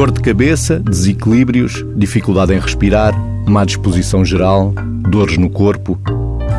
Dor 0.00 0.12
de 0.12 0.20
cabeça, 0.20 0.80
desequilíbrios, 0.80 1.84
dificuldade 1.94 2.54
em 2.54 2.58
respirar, 2.58 3.12
má 3.46 3.66
disposição 3.66 4.24
geral, 4.24 4.72
dores 5.10 5.36
no 5.36 5.50
corpo. 5.50 5.98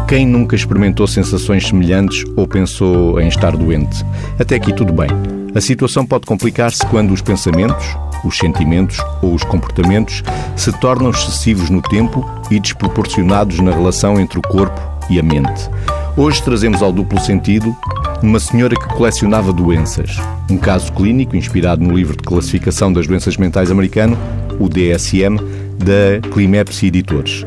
Quem 0.07 0.27
nunca 0.27 0.55
experimentou 0.55 1.07
sensações 1.07 1.65
semelhantes 1.65 2.23
ou 2.37 2.47
pensou 2.47 3.19
em 3.19 3.27
estar 3.27 3.57
doente? 3.57 4.05
Até 4.39 4.57
aqui 4.57 4.71
tudo 4.71 4.93
bem. 4.93 5.09
A 5.55 5.59
situação 5.59 6.05
pode 6.05 6.27
complicar-se 6.27 6.85
quando 6.85 7.11
os 7.11 7.21
pensamentos, 7.23 7.83
os 8.23 8.37
sentimentos 8.37 8.99
ou 9.23 9.33
os 9.33 9.43
comportamentos 9.43 10.23
se 10.55 10.71
tornam 10.73 11.09
excessivos 11.09 11.71
no 11.71 11.81
tempo 11.81 12.23
e 12.51 12.59
desproporcionados 12.59 13.59
na 13.59 13.71
relação 13.71 14.19
entre 14.19 14.37
o 14.37 14.43
corpo 14.43 14.79
e 15.09 15.19
a 15.19 15.23
mente. 15.23 15.67
Hoje 16.15 16.43
trazemos 16.43 16.83
ao 16.83 16.91
duplo 16.91 17.19
sentido 17.19 17.75
uma 18.21 18.39
senhora 18.39 18.75
que 18.75 18.87
colecionava 18.87 19.51
doenças. 19.51 20.17
Um 20.49 20.57
caso 20.57 20.91
clínico 20.93 21.35
inspirado 21.35 21.83
no 21.83 21.95
livro 21.95 22.15
de 22.15 22.23
classificação 22.23 22.93
das 22.93 23.07
doenças 23.07 23.35
mentais 23.35 23.71
americano, 23.71 24.17
o 24.59 24.69
DSM, 24.69 25.37
da 25.77 26.29
Climepsi 26.29 26.87
Editores. 26.87 27.43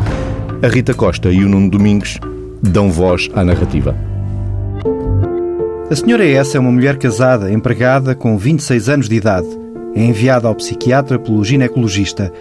A 0.62 0.68
Rita 0.68 0.92
Costa 0.92 1.30
e 1.30 1.45
o 1.45 1.48
Nuno 1.48 1.70
Domingues 1.70 2.18
dão 2.60 2.91
voz 2.91 3.30
à 3.34 3.45
narrativa. 3.45 3.95
A 5.91 5.95
senhora 5.95 6.27
S 6.27 6.56
é 6.56 6.60
uma 6.60 6.73
mulher 6.73 6.96
casada, 6.96 7.52
empregada, 7.52 8.15
com 8.15 8.37
26 8.37 8.88
anos 8.88 9.09
de 9.09 9.16
idade. 9.16 9.46
É 9.95 10.02
enviada 10.02 10.48
ao 10.48 10.54
psiquiatra 10.54 11.18
pelo 11.18 11.45
ginecologista. 11.45 12.32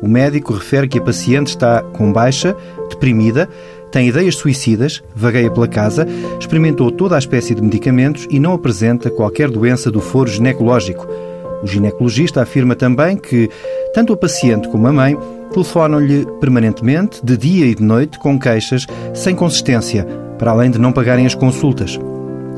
O 0.00 0.06
médico 0.06 0.52
refere 0.52 0.86
que 0.86 0.98
a 0.98 1.02
paciente 1.02 1.48
está 1.48 1.82
com 1.82 2.12
baixa, 2.12 2.54
deprimida, 2.90 3.48
tem 3.92 4.08
ideias 4.08 4.36
suicidas, 4.36 5.02
vagueia 5.14 5.50
pela 5.50 5.68
casa, 5.68 6.06
experimentou 6.40 6.90
toda 6.90 7.14
a 7.14 7.18
espécie 7.18 7.54
de 7.54 7.60
medicamentos 7.60 8.26
e 8.30 8.40
não 8.40 8.54
apresenta 8.54 9.10
qualquer 9.10 9.50
doença 9.50 9.90
do 9.90 10.00
foro 10.00 10.30
ginecológico. 10.30 11.06
O 11.62 11.66
ginecologista 11.66 12.40
afirma 12.40 12.74
também 12.74 13.18
que 13.18 13.50
tanto 13.94 14.14
a 14.14 14.16
paciente 14.16 14.66
como 14.68 14.86
a 14.86 14.92
mãe 14.92 15.16
telefonam-lhe 15.52 16.26
permanentemente, 16.40 17.20
de 17.22 17.36
dia 17.36 17.66
e 17.66 17.74
de 17.74 17.82
noite, 17.82 18.18
com 18.18 18.38
queixas 18.38 18.86
sem 19.12 19.34
consistência, 19.34 20.06
para 20.38 20.52
além 20.52 20.70
de 20.70 20.78
não 20.78 20.90
pagarem 20.90 21.26
as 21.26 21.34
consultas. 21.34 22.00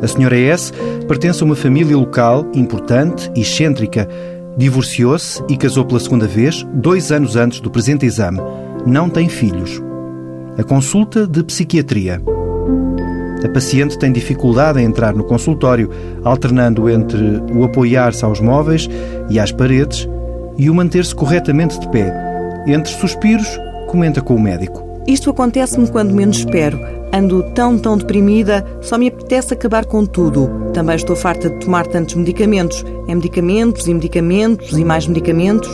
A 0.00 0.06
senhora 0.06 0.38
S 0.38 0.72
pertence 1.08 1.42
a 1.42 1.46
uma 1.46 1.56
família 1.56 1.96
local 1.96 2.46
importante 2.54 3.28
e 3.34 3.40
excêntrica. 3.40 4.08
Divorciou-se 4.56 5.42
e 5.48 5.56
casou 5.56 5.84
pela 5.84 5.98
segunda 5.98 6.28
vez, 6.28 6.64
dois 6.74 7.10
anos 7.10 7.34
antes 7.34 7.58
do 7.58 7.70
presente 7.70 8.06
exame. 8.06 8.38
Não 8.86 9.10
tem 9.10 9.28
filhos. 9.28 9.82
A 10.56 10.62
consulta 10.62 11.26
de 11.26 11.42
psiquiatria. 11.42 12.22
A 13.44 13.48
paciente 13.48 13.98
tem 13.98 14.12
dificuldade 14.12 14.80
em 14.80 14.84
entrar 14.84 15.12
no 15.12 15.24
consultório, 15.24 15.90
alternando 16.22 16.88
entre 16.88 17.42
o 17.52 17.64
apoiar-se 17.64 18.24
aos 18.24 18.40
móveis 18.40 18.88
e 19.28 19.40
às 19.40 19.50
paredes 19.50 20.08
e 20.56 20.70
o 20.70 20.74
manter-se 20.74 21.12
corretamente 21.12 21.78
de 21.80 21.88
pé. 21.88 22.12
Entre 22.68 22.92
suspiros, 22.92 23.48
comenta 23.88 24.22
com 24.22 24.36
o 24.36 24.40
médico. 24.40 24.82
Isto 25.08 25.30
acontece-me 25.30 25.90
quando 25.90 26.14
menos 26.14 26.38
espero. 26.38 26.78
Ando 27.12 27.42
tão, 27.52 27.76
tão 27.76 27.98
deprimida, 27.98 28.64
só 28.80 28.96
me 28.96 29.08
apetece 29.08 29.54
acabar 29.54 29.84
com 29.84 30.06
tudo. 30.06 30.48
Também 30.72 30.94
estou 30.94 31.16
farta 31.16 31.50
de 31.50 31.58
tomar 31.58 31.86
tantos 31.88 32.14
medicamentos. 32.14 32.84
É 33.08 33.14
medicamentos 33.14 33.88
e 33.88 33.92
medicamentos 33.92 34.78
e 34.78 34.84
mais 34.84 35.06
medicamentos. 35.08 35.68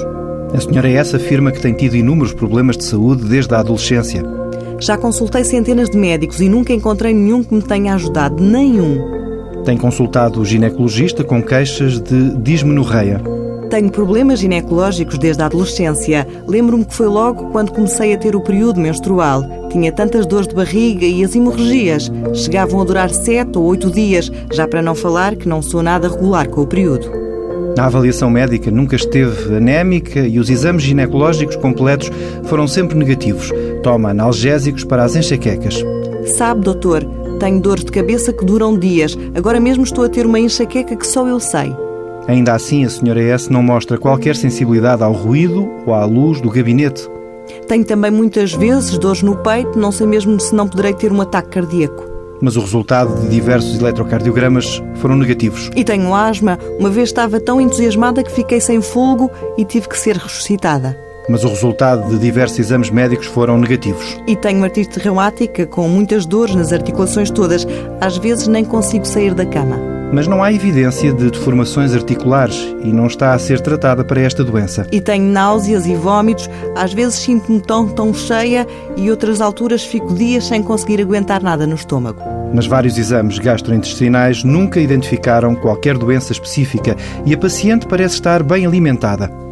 A 0.55 0.61
senhora 0.61 0.89
S 0.89 1.15
afirma 1.15 1.53
que 1.53 1.61
tem 1.61 1.75
tido 1.75 1.97
inúmeros 1.97 2.33
problemas 2.33 2.79
de 2.79 2.85
saúde 2.85 3.25
desde 3.29 3.55
a 3.55 3.61
adolescência. 3.61 4.40
Já 4.81 4.97
consultei 4.97 5.45
centenas 5.45 5.91
de 5.91 5.99
médicos 5.99 6.41
e 6.41 6.49
nunca 6.49 6.73
encontrei 6.73 7.13
nenhum 7.13 7.45
que 7.45 7.55
me 7.55 7.61
tenha 7.61 7.95
ajudado. 7.95 8.43
Nenhum. 8.43 8.99
Tem 9.63 9.77
consultado 9.77 10.41
o 10.41 10.45
ginecologista 10.45 11.23
com 11.23 11.43
queixas 11.43 12.01
de 12.01 12.35
dismenorreia. 12.39 13.21
Tenho 13.69 13.91
problemas 13.91 14.41
ginecológicos 14.41 15.19
desde 15.19 15.43
a 15.43 15.47
adolescência. 15.47 16.27
Lembro-me 16.49 16.87
que 16.87 16.95
foi 16.95 17.09
logo 17.09 17.51
quando 17.51 17.73
comecei 17.73 18.15
a 18.15 18.19
ter 18.19 18.35
o 18.35 18.41
período 18.41 18.81
menstrual. 18.81 19.45
Tinha 19.71 19.93
tantas 19.93 20.25
dores 20.25 20.49
de 20.49 20.55
barriga 20.55 21.05
e 21.05 21.23
as 21.23 21.37
hemorragias. 21.37 22.11
Chegavam 22.33 22.81
a 22.81 22.85
durar 22.85 23.11
sete 23.11 23.59
ou 23.59 23.65
oito 23.67 23.91
dias, 23.91 24.33
já 24.51 24.67
para 24.67 24.81
não 24.81 24.95
falar 24.95 25.37
que 25.37 25.47
não 25.47 25.61
sou 25.61 25.83
nada 25.83 26.09
regular 26.09 26.49
com 26.49 26.63
o 26.63 26.67
período. 26.67 27.21
Na 27.77 27.87
avaliação 27.87 28.29
médica 28.29 28.71
nunca 28.71 28.97
esteve 28.97 29.55
anémica 29.55 30.21
e 30.21 30.39
os 30.39 30.51
exames 30.51 30.83
ginecológicos 30.83 31.57
completos 31.57 32.11
foram 32.45 32.67
sempre 32.67 32.99
negativos. 32.99 33.53
Toma 33.83 34.11
analgésicos 34.11 34.85
para 34.85 35.05
as 35.05 35.17
enxaquecas. 35.17 35.83
Sabe, 36.37 36.61
doutor, 36.61 37.05
tenho 37.39 37.61
dores 37.61 37.85
de 37.85 37.91
cabeça 37.91 38.33
que 38.33 38.45
duram 38.45 38.79
dias. 38.79 39.17
Agora 39.35 39.59
mesmo 39.59 39.85
estou 39.85 40.05
a 40.05 40.09
ter 40.09 40.27
uma 40.27 40.39
enxaqueca 40.39 40.95
que 40.95 41.07
só 41.07 41.27
eu 41.27 41.41
sei. 41.41 41.75
Ainda 42.29 42.55
assim, 42.55 42.85
a 42.85 42.91
senhora 42.91 43.21
S 43.21 43.51
não 43.51 43.63
mostra 43.63 43.97
qualquer 43.97 44.37
sensibilidade 44.37 45.03
ao 45.03 45.13
ruído 45.13 45.69
ou 45.87 45.95
à 45.95 46.05
luz 46.05 46.41
do 46.41 46.51
gabinete. 46.51 47.09
Tenho 47.67 47.85
também 47.85 48.11
muitas 48.11 48.53
vezes 48.53 48.97
dores 48.99 49.23
no 49.23 49.37
peito, 49.37 49.79
não 49.79 49.91
sei 49.91 50.07
mesmo 50.07 50.39
se 50.39 50.55
não 50.55 50.69
poderei 50.69 50.93
ter 50.93 51.11
um 51.11 51.21
ataque 51.21 51.49
cardíaco. 51.49 52.05
Mas 52.41 52.57
o 52.57 52.61
resultado 52.61 53.21
de 53.21 53.29
diversos 53.29 53.81
eletrocardiogramas 53.81 54.83
foram 54.97 55.17
negativos. 55.17 55.71
E 55.75 55.85
tenho 55.85 56.15
asma. 56.15 56.59
Uma 56.79 56.89
vez 56.89 57.09
estava 57.09 57.41
tão 57.41 57.61
entusiasmada 57.61 58.23
que 58.23 58.31
fiquei 58.31 58.61
sem 58.61 58.81
fogo 58.81 59.31
e 59.59 59.65
tive 59.65 59.89
que 59.89 59.99
ser 59.99 60.17
ressuscitada. 60.17 60.97
Mas 61.29 61.45
o 61.45 61.49
resultado 61.49 62.09
de 62.09 62.19
diversos 62.19 62.59
exames 62.59 62.91
médicos 62.91 63.27
foram 63.27 63.59
negativos. 63.59 64.21
E 64.27 64.35
tenho 64.35 64.65
artrite 64.65 64.99
reumática 64.99 65.67
com 65.67 65.89
muitas 65.89 66.27
dores 66.27 66.55
nas 66.55 66.73
articulações 66.73 67.31
todas. 67.31 67.67
Às 68.01 68.17
vezes 68.17 68.49
nem 68.49 68.65
consigo 68.65 69.05
sair 69.05 69.35
da 69.35 69.47
cama 69.47 70.01
mas 70.13 70.27
não 70.27 70.43
há 70.43 70.53
evidência 70.53 71.13
de 71.13 71.31
deformações 71.31 71.95
articulares 71.95 72.75
e 72.83 72.93
não 72.93 73.07
está 73.07 73.33
a 73.33 73.39
ser 73.39 73.61
tratada 73.61 74.05
para 74.05 74.21
esta 74.21 74.43
doença. 74.43 74.87
E 74.91 75.01
tenho 75.01 75.25
náuseas 75.25 75.87
e 75.87 75.95
vômitos, 75.95 76.49
às 76.77 76.93
vezes 76.93 77.17
sinto-me 77.17 77.61
tão, 77.61 77.89
tão 77.89 78.13
cheia 78.13 78.67
e 78.97 79.11
outras 79.11 79.41
alturas 79.41 79.85
fico 79.85 80.13
dias 80.15 80.47
sem 80.47 80.63
conseguir 80.63 81.01
aguentar 81.01 81.43
nada 81.43 81.67
no 81.67 81.75
estômago. 81.75 82.21
Mas 82.53 82.67
vários 82.67 82.99
exames 82.99 83.39
gastrointestinais 83.39 84.43
nunca 84.43 84.81
identificaram 84.81 85.55
qualquer 85.55 85.97
doença 85.97 86.33
específica 86.33 86.97
e 87.25 87.33
a 87.33 87.39
paciente 87.39 87.87
parece 87.87 88.15
estar 88.15 88.43
bem 88.43 88.67
alimentada. 88.67 89.50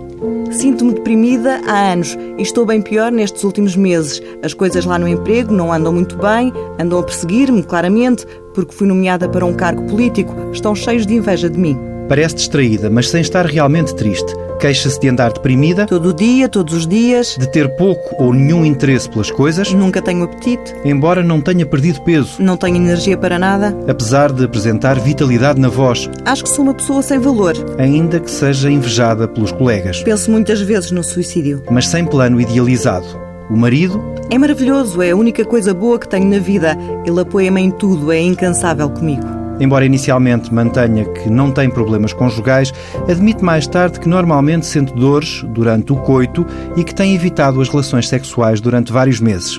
Sinto-me 0.50 0.94
deprimida 0.94 1.60
há 1.66 1.92
anos 1.92 2.16
e 2.36 2.42
estou 2.42 2.64
bem 2.64 2.80
pior 2.80 3.12
nestes 3.12 3.44
últimos 3.44 3.76
meses. 3.76 4.22
As 4.42 4.54
coisas 4.54 4.84
lá 4.84 4.98
no 4.98 5.08
emprego 5.08 5.52
não 5.52 5.72
andam 5.72 5.92
muito 5.92 6.16
bem, 6.16 6.52
andam 6.78 6.98
a 6.98 7.02
perseguir-me, 7.02 7.62
claramente, 7.62 8.26
porque 8.54 8.74
fui 8.74 8.86
nomeada 8.86 9.28
para 9.28 9.44
um 9.44 9.54
cargo 9.54 9.84
político. 9.84 10.34
Estão 10.52 10.74
cheios 10.74 11.06
de 11.06 11.14
inveja 11.14 11.48
de 11.48 11.58
mim. 11.58 11.97
Parece 12.08 12.36
distraída, 12.36 12.88
mas 12.88 13.10
sem 13.10 13.20
estar 13.20 13.44
realmente 13.44 13.94
triste. 13.94 14.34
Queixa-se 14.58 14.98
de 14.98 15.08
andar 15.08 15.32
deprimida. 15.32 15.86
Todo 15.86 16.12
dia, 16.12 16.48
todos 16.48 16.74
os 16.74 16.86
dias. 16.86 17.36
De 17.38 17.46
ter 17.52 17.68
pouco 17.76 18.22
ou 18.22 18.32
nenhum 18.32 18.64
interesse 18.64 19.08
pelas 19.08 19.30
coisas. 19.30 19.72
Nunca 19.72 20.02
tenho 20.02 20.24
apetite. 20.24 20.74
Embora 20.84 21.22
não 21.22 21.40
tenha 21.40 21.64
perdido 21.64 22.00
peso. 22.00 22.42
Não 22.42 22.56
tenho 22.56 22.76
energia 22.76 23.16
para 23.16 23.38
nada. 23.38 23.76
Apesar 23.86 24.32
de 24.32 24.44
apresentar 24.44 24.98
vitalidade 24.98 25.60
na 25.60 25.68
voz. 25.68 26.10
Acho 26.24 26.42
que 26.42 26.50
sou 26.50 26.64
uma 26.64 26.74
pessoa 26.74 27.02
sem 27.02 27.20
valor. 27.20 27.54
Ainda 27.78 28.18
que 28.18 28.30
seja 28.30 28.70
invejada 28.70 29.28
pelos 29.28 29.52
colegas. 29.52 30.02
Penso 30.02 30.30
muitas 30.30 30.60
vezes 30.60 30.90
no 30.90 31.04
suicídio. 31.04 31.62
Mas 31.70 31.86
sem 31.86 32.04
plano 32.04 32.40
idealizado. 32.40 33.06
O 33.48 33.56
marido? 33.56 34.02
É 34.30 34.36
maravilhoso, 34.36 35.00
é 35.00 35.10
a 35.10 35.16
única 35.16 35.44
coisa 35.44 35.72
boa 35.72 35.98
que 35.98 36.08
tenho 36.08 36.28
na 36.28 36.38
vida. 36.38 36.76
Ele 37.06 37.20
apoia-me 37.20 37.62
em 37.62 37.70
tudo, 37.70 38.12
é 38.12 38.20
incansável 38.20 38.90
comigo. 38.90 39.37
Embora 39.60 39.84
inicialmente 39.84 40.52
mantenha 40.52 41.04
que 41.04 41.28
não 41.28 41.50
tem 41.50 41.68
problemas 41.68 42.12
conjugais, 42.12 42.72
admite 43.08 43.44
mais 43.44 43.66
tarde 43.66 43.98
que 43.98 44.08
normalmente 44.08 44.66
sente 44.66 44.92
dores 44.94 45.44
durante 45.48 45.92
o 45.92 45.96
coito 45.96 46.46
e 46.76 46.84
que 46.84 46.94
tem 46.94 47.14
evitado 47.14 47.60
as 47.60 47.68
relações 47.68 48.08
sexuais 48.08 48.60
durante 48.60 48.92
vários 48.92 49.20
meses. 49.20 49.58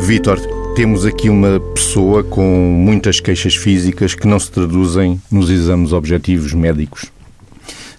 Vítor, 0.00 0.38
temos 0.74 1.06
aqui 1.06 1.28
uma 1.28 1.60
pessoa 1.74 2.24
com 2.24 2.42
muitas 2.42 3.20
queixas 3.20 3.54
físicas 3.54 4.14
que 4.14 4.26
não 4.26 4.38
se 4.38 4.50
traduzem 4.50 5.20
nos 5.30 5.48
exames 5.48 5.92
objetivos 5.92 6.52
médicos. 6.52 7.10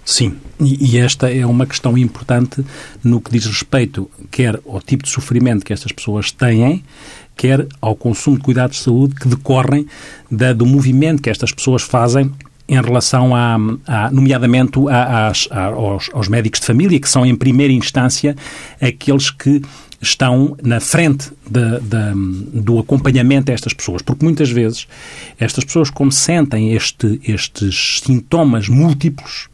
Sim, 0.04 0.36
e 0.60 0.98
esta 0.98 1.32
é 1.32 1.46
uma 1.46 1.66
questão 1.66 1.96
importante 1.96 2.64
no 3.02 3.20
que 3.20 3.30
diz 3.30 3.46
respeito 3.46 4.08
quer 4.30 4.60
ao 4.66 4.80
tipo 4.80 5.02
de 5.02 5.08
sofrimento 5.08 5.64
que 5.64 5.72
estas 5.72 5.92
pessoas 5.92 6.30
têm, 6.30 6.84
quer 7.36 7.66
ao 7.80 7.94
consumo 7.94 8.36
de 8.36 8.42
cuidados 8.42 8.78
de 8.78 8.82
saúde 8.82 9.14
que 9.14 9.28
decorrem 9.28 9.86
da, 10.30 10.52
do 10.52 10.66
movimento 10.66 11.22
que 11.22 11.30
estas 11.30 11.52
pessoas 11.52 11.82
fazem 11.82 12.30
em 12.66 12.80
relação, 12.80 13.34
a, 13.36 13.56
a 13.86 14.10
nomeadamente, 14.10 14.78
a, 14.88 15.28
a, 15.50 15.64
aos, 15.66 16.10
aos 16.12 16.28
médicos 16.28 16.60
de 16.60 16.66
família, 16.66 16.98
que 16.98 17.08
são, 17.08 17.26
em 17.26 17.36
primeira 17.36 17.72
instância, 17.72 18.34
aqueles 18.80 19.30
que 19.30 19.60
estão 20.00 20.56
na 20.62 20.80
frente 20.80 21.30
de, 21.48 21.80
de, 21.80 22.60
do 22.62 22.78
acompanhamento 22.78 23.50
a 23.50 23.54
estas 23.54 23.72
pessoas. 23.72 24.02
Porque 24.02 24.24
muitas 24.24 24.50
vezes 24.50 24.86
estas 25.38 25.64
pessoas, 25.64 25.90
como 25.90 26.12
sentem 26.12 26.72
este, 26.72 27.20
estes 27.26 28.00
sintomas 28.04 28.68
múltiplos, 28.68 29.48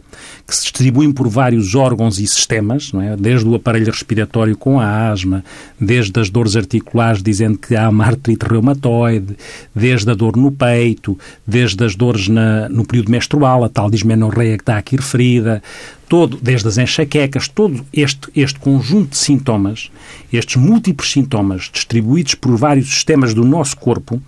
que 0.51 0.57
se 0.57 0.63
distribuem 0.63 1.13
por 1.13 1.29
vários 1.29 1.75
órgãos 1.75 2.19
e 2.19 2.27
sistemas, 2.27 2.93
não 2.93 3.01
é? 3.01 3.17
desde 3.17 3.47
o 3.47 3.55
aparelho 3.55 3.91
respiratório 3.91 4.57
com 4.57 4.81
a 4.81 5.09
asma, 5.09 5.45
desde 5.81 6.19
as 6.19 6.29
dores 6.29 6.57
articulares 6.57 7.23
dizendo 7.23 7.57
que 7.57 7.77
há 7.77 7.89
uma 7.89 8.05
artrite 8.05 8.45
reumatoide, 8.45 9.37
desde 9.75 10.11
a 10.11 10.15
dor 10.15 10.37
no 10.37 10.51
peito, 10.51 11.17
desde 11.47 11.85
as 11.85 11.95
dores 11.95 12.27
na, 12.29 12.69
no 12.69 12.85
período 12.85 13.11
menstrual, 13.11 13.63
a 13.63 13.69
tal 13.69 13.89
dismenorreia 13.89 14.57
que 14.57 14.63
está 14.63 14.77
aqui 14.77 14.97
referida, 14.97 15.63
todo, 16.11 16.37
desde 16.43 16.67
as 16.67 16.77
enxaquecas, 16.77 17.47
todo 17.47 17.87
este, 17.93 18.29
este 18.35 18.59
conjunto 18.59 19.11
de 19.11 19.17
sintomas, 19.17 19.93
estes 20.33 20.57
múltiplos 20.57 21.13
sintomas 21.13 21.71
distribuídos 21.73 22.35
por 22.35 22.57
vários 22.57 22.89
sistemas 22.89 23.33
do 23.33 23.45
nosso 23.45 23.77
corpo, 23.77 24.21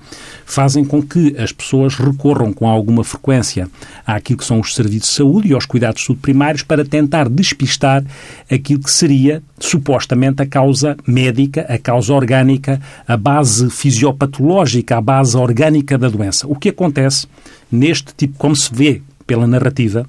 fazem 0.46 0.84
com 0.84 1.02
que 1.02 1.34
as 1.36 1.50
pessoas 1.50 1.96
recorram 1.96 2.52
com 2.52 2.68
alguma 2.68 3.02
frequência 3.02 3.68
àquilo 4.06 4.38
que 4.38 4.44
são 4.44 4.60
os 4.60 4.76
serviços 4.76 5.08
de 5.08 5.14
saúde 5.16 5.48
e 5.48 5.54
aos 5.54 5.66
cuidados 5.66 6.04
saúde 6.12 6.20
primários 6.20 6.62
para 6.62 6.84
tentar 6.84 7.28
despistar 7.28 8.04
aquilo 8.50 8.80
que 8.80 8.90
seria 8.90 9.42
supostamente 9.58 10.42
a 10.42 10.46
causa 10.46 10.96
médica, 11.06 11.62
a 11.68 11.78
causa 11.78 12.12
orgânica, 12.12 12.80
a 13.06 13.16
base 13.16 13.70
fisiopatológica, 13.70 14.96
a 14.96 15.00
base 15.00 15.36
orgânica 15.36 15.96
da 15.98 16.08
doença. 16.08 16.46
O 16.46 16.54
que 16.54 16.68
acontece 16.68 17.26
neste 17.70 18.14
tipo, 18.14 18.36
como 18.38 18.54
se 18.54 18.72
vê 18.72 19.02
pela 19.26 19.46
narrativa, 19.46 20.06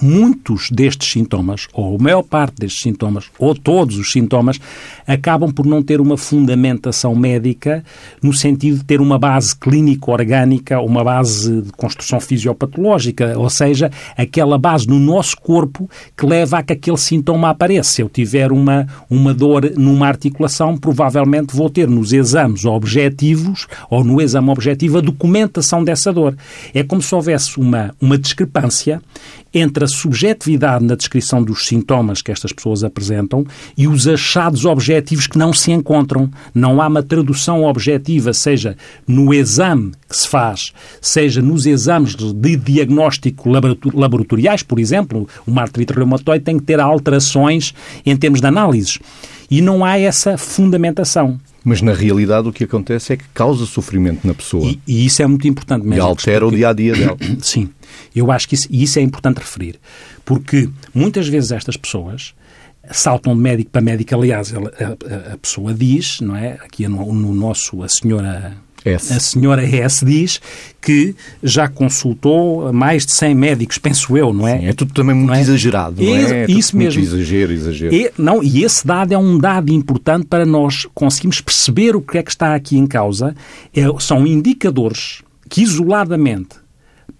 muitos 0.00 0.70
destes 0.70 1.10
sintomas, 1.10 1.66
ou 1.72 1.96
a 1.96 2.02
maior 2.02 2.22
parte 2.22 2.56
destes 2.58 2.82
sintomas, 2.82 3.24
ou 3.38 3.54
todos 3.54 3.98
os 3.98 4.12
sintomas, 4.12 4.58
acabam 5.06 5.50
por 5.52 5.66
não 5.66 5.82
ter 5.82 6.00
uma 6.00 6.16
fundamentação 6.16 7.14
médica 7.14 7.84
no 8.22 8.32
sentido 8.32 8.78
de 8.78 8.84
ter 8.84 9.00
uma 9.00 9.18
base 9.18 9.56
clínico-orgânica, 9.56 10.80
uma 10.80 11.02
base 11.02 11.62
de 11.62 11.72
construção 11.72 12.20
fisiopatológica, 12.20 13.38
ou 13.38 13.50
seja, 13.50 13.90
aquela 14.16 14.58
base 14.58 14.86
no 14.86 14.98
nosso 14.98 15.36
corpo 15.36 15.88
que 16.16 16.26
leva 16.26 16.58
a 16.58 16.62
que 16.62 16.72
aquele 16.72 16.96
sintoma 16.96 17.50
apareça. 17.50 17.90
Se 17.90 18.02
eu 18.02 18.08
tiver 18.08 18.52
uma, 18.52 18.86
uma 19.08 19.34
dor 19.34 19.72
numa 19.76 20.06
articulação, 20.06 20.76
provavelmente 20.76 21.54
vou 21.54 21.68
ter 21.68 21.88
nos 21.88 22.12
exames 22.12 22.64
objetivos, 22.64 23.66
ou 23.90 24.04
no 24.04 24.20
exame 24.20 24.50
objetivo, 24.50 24.98
a 24.98 25.00
documentação 25.00 25.82
dessa 25.82 26.12
dor. 26.12 26.36
É 26.72 26.82
como 26.82 27.02
se 27.02 27.14
houvesse 27.14 27.58
uma, 27.58 27.94
uma 28.00 28.16
discrepância 28.16 29.00
entre 29.52 29.79
a 29.84 29.88
subjetividade 29.88 30.84
na 30.84 30.94
descrição 30.94 31.42
dos 31.42 31.66
sintomas 31.66 32.22
que 32.22 32.30
estas 32.30 32.52
pessoas 32.52 32.84
apresentam 32.84 33.44
e 33.76 33.86
os 33.86 34.06
achados 34.06 34.64
objetivos 34.64 35.26
que 35.26 35.38
não 35.38 35.52
se 35.52 35.72
encontram. 35.72 36.30
Não 36.54 36.80
há 36.80 36.86
uma 36.86 37.02
tradução 37.02 37.64
objetiva, 37.64 38.32
seja 38.32 38.76
no 39.06 39.32
exame 39.32 39.92
que 40.08 40.16
se 40.16 40.28
faz, 40.28 40.72
seja 41.00 41.40
nos 41.40 41.66
exames 41.66 42.14
de 42.14 42.56
diagnóstico 42.56 43.48
laboratoriais, 43.48 44.62
por 44.62 44.78
exemplo, 44.78 45.28
uma 45.46 45.62
artrite 45.62 45.92
reumatoide 45.92 46.44
tem 46.44 46.58
que 46.58 46.64
ter 46.64 46.80
alterações 46.80 47.74
em 48.04 48.16
termos 48.16 48.40
de 48.40 48.46
análises. 48.46 48.98
E 49.50 49.60
não 49.60 49.84
há 49.84 49.98
essa 49.98 50.38
fundamentação. 50.38 51.38
Mas 51.64 51.82
na 51.82 51.92
realidade 51.92 52.48
o 52.48 52.52
que 52.52 52.64
acontece 52.64 53.12
é 53.12 53.16
que 53.16 53.24
causa 53.34 53.66
sofrimento 53.66 54.26
na 54.26 54.32
pessoa. 54.32 54.64
E, 54.64 54.80
e 54.86 55.06
isso 55.06 55.22
é 55.22 55.26
muito 55.26 55.46
importante 55.46 55.82
mesmo. 55.84 55.96
E 55.96 56.00
altera 56.00 56.40
porque... 56.40 56.54
o 56.54 56.58
dia 56.58 56.68
a 56.68 56.72
dia 56.72 56.94
dela. 56.94 57.16
Sim. 57.40 57.68
Eu 58.14 58.30
acho 58.30 58.48
que 58.48 58.54
isso, 58.54 58.68
e 58.70 58.82
isso 58.82 58.98
é 58.98 59.02
importante 59.02 59.38
referir. 59.38 59.78
Porque 60.24 60.68
muitas 60.94 61.28
vezes 61.28 61.52
estas 61.52 61.76
pessoas 61.76 62.34
saltam 62.90 63.34
de 63.34 63.40
médico 63.40 63.70
para 63.70 63.80
médico. 63.80 64.14
Aliás, 64.14 64.52
a, 64.54 64.58
a, 64.58 65.34
a 65.34 65.38
pessoa 65.38 65.72
diz, 65.74 66.20
não 66.20 66.36
é? 66.36 66.52
Aqui 66.62 66.86
no, 66.88 67.12
no 67.12 67.34
nosso, 67.34 67.82
a 67.82 67.88
senhora 67.88 68.56
S. 68.84 69.12
A 69.12 69.20
senhora 69.20 69.64
S 69.64 70.04
diz 70.04 70.40
que 70.80 71.14
já 71.42 71.68
consultou 71.68 72.72
mais 72.72 73.04
de 73.04 73.12
100 73.12 73.34
médicos, 73.34 73.78
penso 73.78 74.16
eu, 74.16 74.32
não 74.32 74.48
é? 74.48 74.58
Sim, 74.58 74.66
é 74.66 74.72
tudo 74.72 74.92
também 74.92 75.14
muito 75.14 75.34
é? 75.34 75.40
exagerado, 75.40 76.02
não 76.02 76.16
é? 76.16 76.44
é 76.44 76.50
isso 76.50 76.76
mesmo. 76.76 77.00
Muito 77.00 77.14
exagero, 77.14 77.52
exagero. 77.52 77.94
E, 77.94 78.10
não, 78.16 78.42
e 78.42 78.64
esse 78.64 78.86
dado 78.86 79.12
é 79.12 79.18
um 79.18 79.38
dado 79.38 79.70
importante 79.70 80.26
para 80.26 80.46
nós 80.46 80.86
conseguirmos 80.94 81.40
perceber 81.40 81.94
o 81.94 82.00
que 82.00 82.18
é 82.18 82.22
que 82.22 82.30
está 82.30 82.54
aqui 82.54 82.78
em 82.78 82.86
causa. 82.86 83.34
É, 83.74 83.82
são 83.98 84.26
indicadores 84.26 85.22
que 85.48 85.62
isoladamente 85.62 86.59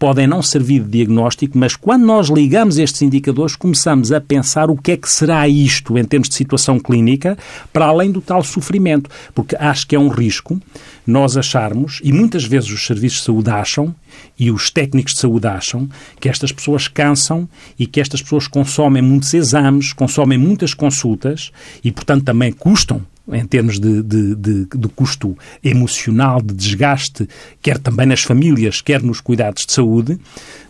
podem 0.00 0.26
não 0.26 0.40
servir 0.40 0.82
de 0.82 0.88
diagnóstico, 0.88 1.58
mas 1.58 1.76
quando 1.76 2.06
nós 2.06 2.28
ligamos 2.28 2.78
estes 2.78 3.02
indicadores, 3.02 3.54
começamos 3.54 4.10
a 4.10 4.18
pensar 4.18 4.70
o 4.70 4.76
que 4.76 4.92
é 4.92 4.96
que 4.96 5.08
será 5.08 5.46
isto 5.46 5.98
em 5.98 6.04
termos 6.04 6.30
de 6.30 6.34
situação 6.34 6.80
clínica, 6.80 7.36
para 7.70 7.84
além 7.84 8.10
do 8.10 8.22
tal 8.22 8.42
sofrimento. 8.42 9.10
Porque 9.34 9.54
acho 9.60 9.86
que 9.86 9.94
é 9.94 9.98
um 9.98 10.08
risco 10.08 10.58
nós 11.06 11.36
acharmos, 11.36 12.00
e 12.02 12.12
muitas 12.12 12.44
vezes 12.44 12.70
os 12.70 12.86
serviços 12.86 13.18
de 13.18 13.24
saúde 13.26 13.50
acham, 13.50 13.94
e 14.38 14.50
os 14.50 14.70
técnicos 14.70 15.12
de 15.12 15.20
saúde 15.20 15.46
acham, 15.46 15.86
que 16.18 16.30
estas 16.30 16.50
pessoas 16.50 16.88
cansam 16.88 17.46
e 17.78 17.86
que 17.86 18.00
estas 18.00 18.22
pessoas 18.22 18.48
consomem 18.48 19.02
muitos 19.02 19.34
exames, 19.34 19.92
consomem 19.92 20.38
muitas 20.38 20.72
consultas 20.72 21.50
e, 21.84 21.92
portanto, 21.92 22.24
também 22.24 22.52
custam 22.52 23.02
em 23.32 23.44
termos 23.44 23.78
de, 23.78 24.02
de, 24.02 24.34
de, 24.34 24.66
de, 24.66 24.88
custo 24.88 25.36
emocional, 25.62 26.40
de 26.42 26.54
desgaste, 26.54 27.28
quer 27.62 27.78
também 27.78 28.06
nas 28.06 28.22
famílias, 28.22 28.80
quer 28.80 29.02
nos 29.02 29.20
cuidados 29.20 29.64
de 29.66 29.72
saúde, 29.72 30.18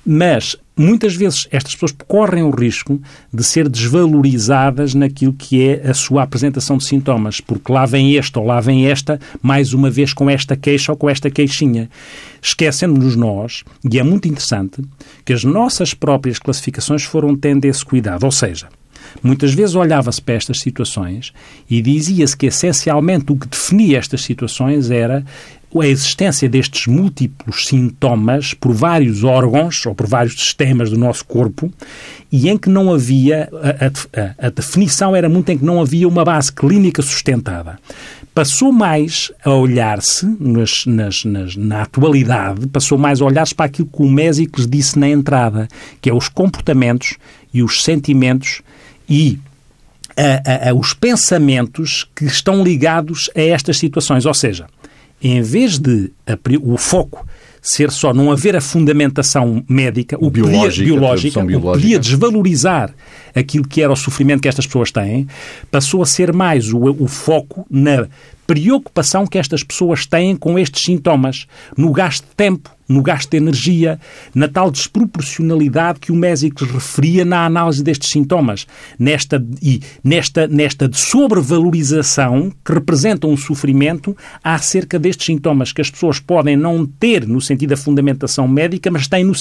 mas 0.05 0.57
muitas 0.77 1.15
vezes 1.15 1.47
estas 1.51 1.75
pessoas 1.75 1.95
correm 2.07 2.43
o 2.43 2.51
risco 2.51 3.01
de 3.33 3.45
ser 3.45 3.69
desvalorizadas 3.69 4.95
naquilo 4.95 5.33
que 5.33 5.63
é 5.63 5.89
a 5.89 5.95
sua 5.95 6.23
apresentação 6.23 6.79
de 6.79 6.85
sintomas, 6.85 7.41
porque 7.41 7.73
lá 7.73 7.85
vem 7.85 8.15
este 8.15 8.39
ou 8.39 8.47
lá 8.47 8.61
vem 8.61 8.87
esta, 8.87 9.21
mais 9.43 9.73
uma 9.73 9.91
vez 9.91 10.13
com 10.13 10.29
esta 10.29 10.57
queixa 10.57 10.93
ou 10.93 10.97
com 10.97 11.09
esta 11.09 11.31
queixinha. 11.31 11.89
Esquecendo-nos 12.43 13.15
nós, 13.17 13.63
e 13.91 13.99
é 13.99 14.03
muito 14.03 14.27
interessante, 14.27 14.83
que 15.25 15.33
as 15.33 15.45
nossas 15.45 15.93
próprias 15.93 16.39
classificações 16.39 17.05
foram 17.05 17.37
tendo 17.37 17.67
esse 17.67 17.85
cuidado, 17.85 18.25
ou 18.25 18.33
seja, 18.33 18.69
Muitas 19.23 19.53
vezes 19.53 19.75
olhava-se 19.75 20.21
para 20.21 20.35
estas 20.35 20.61
situações 20.61 21.33
e 21.69 21.81
dizia-se 21.83 22.37
que 22.37 22.47
essencialmente 22.47 23.33
o 23.33 23.37
que 23.37 23.49
definia 23.49 23.99
estas 23.99 24.23
situações 24.23 24.91
era 24.91 25.25
a 25.79 25.87
existência 25.87 26.49
destes 26.49 26.87
múltiplos 26.89 27.67
sintomas 27.67 28.55
por 28.55 28.73
vários 28.73 29.23
órgãos 29.23 29.87
ou 29.87 29.95
por 29.95 30.07
vários 30.07 30.35
sistemas 30.35 30.91
do 30.91 30.99
nosso 30.99 31.25
corpo 31.25 31.71
e 32.33 32.49
em 32.49 32.57
que 32.57 32.69
não 32.69 32.93
havia, 32.93 33.49
a, 33.53 34.21
a, 34.21 34.47
a, 34.47 34.51
definição 34.51 35.15
era 35.15 35.29
muito 35.29 35.51
em 35.51 35.59
que 35.59 35.65
não 35.65 35.81
havia 35.81 36.09
uma 36.09 36.25
base 36.25 36.53
clínica 36.53 37.03
sustentada. 37.03 37.79
Passou 38.35 38.73
mais 38.73 39.31
a 39.45 39.53
olhar-se, 39.53 40.27
nas, 40.41 40.87
nas, 40.87 41.25
nas, 41.25 41.57
na 41.57 41.83
atualidade, 41.83 42.67
passou 42.69 42.97
mais 42.97 43.21
a 43.21 43.25
olhar-se 43.25 43.55
para 43.55 43.67
aquilo 43.67 43.89
que 43.89 44.03
o 44.03 44.11
Mésicles 44.11 44.67
disse 44.67 44.99
na 44.99 45.09
entrada, 45.09 45.69
que 46.01 46.11
é 46.11 46.15
os 46.15 46.29
comportamentos 46.29 47.17
e 47.53 47.63
os 47.63 47.83
sentimentos 47.83 48.63
e 49.11 49.39
a, 50.17 50.69
a, 50.69 50.71
a, 50.71 50.75
os 50.75 50.95
pensamentos 50.95 52.09
que 52.15 52.25
estão 52.25 52.63
ligados 52.63 53.29
a 53.37 53.41
estas 53.41 53.77
situações. 53.77 54.25
Ou 54.25 54.35
seja, 54.35 54.67
em 55.21 55.43
vez 55.43 55.79
de 55.79 56.13
o 56.63 56.77
foco 56.77 57.27
ser 57.61 57.91
só 57.91 58.15
não 58.15 58.33
haver 58.33 58.57
a 58.57 58.61
fundamentação 58.61 59.63
médica, 59.69 60.17
o 60.19 60.31
biológica, 60.31 60.69
podia, 60.69 60.85
biológica, 60.85 61.45
biológica. 61.45 61.83
podia 61.83 61.99
desvalorizar 61.99 62.95
aquilo 63.35 63.67
que 63.67 63.83
era 63.83 63.93
o 63.93 63.97
sofrimento 63.97 64.41
que 64.41 64.49
estas 64.49 64.67
pessoas 64.67 64.91
têm, 64.91 65.27
passou 65.71 66.03
a 66.03 66.07
ser 66.07 66.33
mais 66.33 66.73
o, 66.73 66.79
o 66.79 67.07
foco 67.09 67.67
na 67.71 68.09
preocupação 68.51 69.29
que 69.29 69.39
estas 69.39 69.63
pessoas 69.63 70.05
têm 70.07 70.35
com 70.35 70.59
estes 70.59 70.83
sintomas, 70.83 71.47
no 71.77 71.93
gasto 71.93 72.25
de 72.25 72.35
tempo, 72.35 72.69
no 72.89 73.01
gasto 73.01 73.31
de 73.31 73.37
energia, 73.37 74.01
na 74.35 74.49
tal 74.49 74.73
desproporcionalidade 74.73 76.01
que 76.01 76.11
o 76.11 76.17
Mésicles 76.17 76.69
referia 76.69 77.25
na 77.25 77.47
análise 77.47 77.81
destes 77.81 78.11
sintomas, 78.11 78.67
nesta, 78.99 79.41
e 79.63 79.81
nesta, 80.03 80.49
nesta 80.49 80.91
sobrevalorização 80.93 82.53
que 82.65 82.73
representa 82.73 83.29
um 83.29 83.37
sofrimento 83.37 84.17
acerca 84.43 84.99
destes 84.99 85.27
sintomas 85.27 85.73
que 85.73 85.81
as 85.81 85.89
pessoas 85.89 86.19
podem 86.19 86.57
não 86.57 86.85
ter 86.85 87.29
no 87.29 87.41
sentido 87.41 87.71
da 87.71 87.77
fundamentação 87.77 88.49
médica, 88.49 88.91
mas 88.91 89.07
têm, 89.07 89.23
no, 89.23 89.33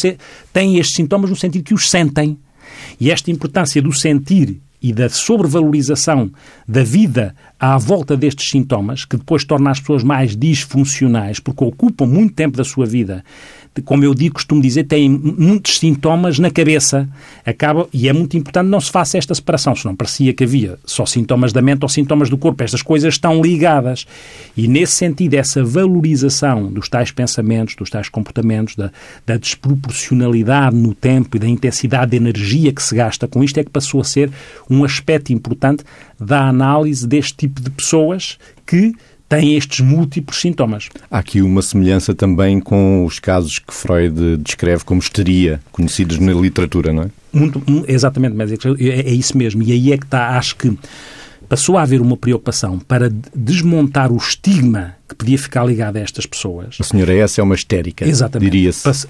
têm 0.53 0.77
estes 0.77 0.95
sintomas 0.95 1.31
no 1.31 1.35
sentido 1.35 1.63
que 1.63 1.73
os 1.73 1.89
sentem. 1.89 2.37
E 2.99 3.09
esta 3.09 3.31
importância 3.31 3.81
do 3.81 3.93
sentir 3.93 4.59
e 4.81 4.93
da 4.93 5.09
sobrevalorização 5.09 6.31
da 6.67 6.83
vida 6.83 7.35
à 7.59 7.77
volta 7.77 8.15
destes 8.15 8.49
sintomas, 8.49 9.03
que 9.03 9.17
depois 9.17 9.43
torna 9.43 9.71
as 9.71 9.79
pessoas 9.79 10.03
mais 10.03 10.35
disfuncionais, 10.35 11.39
porque 11.39 11.63
ocupam 11.63 12.05
muito 12.05 12.33
tempo 12.33 12.57
da 12.57 12.63
sua 12.63 12.85
vida 12.85 13.23
como 13.85 14.03
eu 14.03 14.13
digo, 14.13 14.35
costumo 14.35 14.61
dizer, 14.61 14.83
têm 14.85 15.09
muitos 15.09 15.77
sintomas 15.77 16.39
na 16.39 16.51
cabeça. 16.51 17.07
Acaba, 17.45 17.87
e 17.93 18.09
é 18.09 18.13
muito 18.13 18.35
importante 18.35 18.67
não 18.67 18.81
se 18.81 18.91
faça 18.91 19.17
esta 19.17 19.33
separação, 19.33 19.75
senão 19.75 19.95
parecia 19.95 20.33
que 20.33 20.43
havia 20.43 20.77
só 20.85 21.05
sintomas 21.05 21.53
da 21.53 21.61
mente 21.61 21.83
ou 21.83 21.89
sintomas 21.89 22.29
do 22.29 22.37
corpo. 22.37 22.63
Estas 22.63 22.81
coisas 22.81 23.13
estão 23.13 23.41
ligadas. 23.41 24.05
E 24.55 24.67
nesse 24.67 24.93
sentido, 24.93 25.35
essa 25.35 25.63
valorização 25.63 26.71
dos 26.71 26.89
tais 26.89 27.11
pensamentos, 27.11 27.75
dos 27.75 27.89
tais 27.89 28.09
comportamentos, 28.09 28.75
da, 28.75 28.91
da 29.25 29.37
desproporcionalidade 29.37 30.75
no 30.75 30.93
tempo 30.93 31.37
e 31.37 31.39
da 31.39 31.47
intensidade 31.47 32.11
de 32.11 32.17
energia 32.17 32.73
que 32.73 32.83
se 32.83 32.95
gasta 32.95 33.27
com 33.27 33.43
isto 33.43 33.59
é 33.59 33.63
que 33.63 33.69
passou 33.69 34.01
a 34.01 34.03
ser 34.03 34.31
um 34.69 34.83
aspecto 34.83 35.31
importante 35.31 35.83
da 36.19 36.47
análise 36.47 37.07
deste 37.07 37.35
tipo 37.35 37.61
de 37.61 37.69
pessoas 37.69 38.37
que 38.65 38.93
têm 39.29 39.55
estes 39.55 39.79
múltiplos 39.79 40.41
sintomas. 40.41 40.89
Há 41.09 41.19
aqui 41.19 41.41
uma 41.41 41.61
semelhança 41.61 42.15
também 42.15 42.59
com 42.59 43.05
os 43.05 43.19
casos 43.19 43.59
que 43.59 43.73
Freud 43.73 44.37
descreve 44.37 44.83
como 44.83 44.99
histeria, 44.99 45.61
conhecidos 45.71 46.17
na 46.17 46.33
literatura, 46.33 46.91
não 46.91 47.03
é? 47.03 47.09
Muito, 47.31 47.61
exatamente, 47.87 48.35
mas 48.35 48.51
é, 48.51 48.55
é 48.79 49.11
isso 49.11 49.37
mesmo. 49.37 49.61
E 49.61 49.71
aí 49.71 49.93
é 49.93 49.97
que 49.97 50.05
está, 50.05 50.37
acho 50.37 50.55
que 50.55 50.75
passou 51.47 51.77
a 51.77 51.83
haver 51.83 52.01
uma 52.01 52.17
preocupação 52.17 52.79
para 52.79 53.11
desmontar 53.35 54.11
o 54.11 54.17
estigma 54.17 54.98
que 55.09 55.15
podia 55.15 55.37
ficar 55.37 55.65
ligado 55.65 55.97
a 55.97 55.99
estas 55.99 56.25
pessoas. 56.25 56.77
A 56.79 56.83
senhora 56.83 57.13
essa 57.13 57.41
é 57.41 57.43
uma 57.43 57.55
histérica, 57.55 58.07
Exatamente. 58.07 58.51
diria-se. 58.51 59.07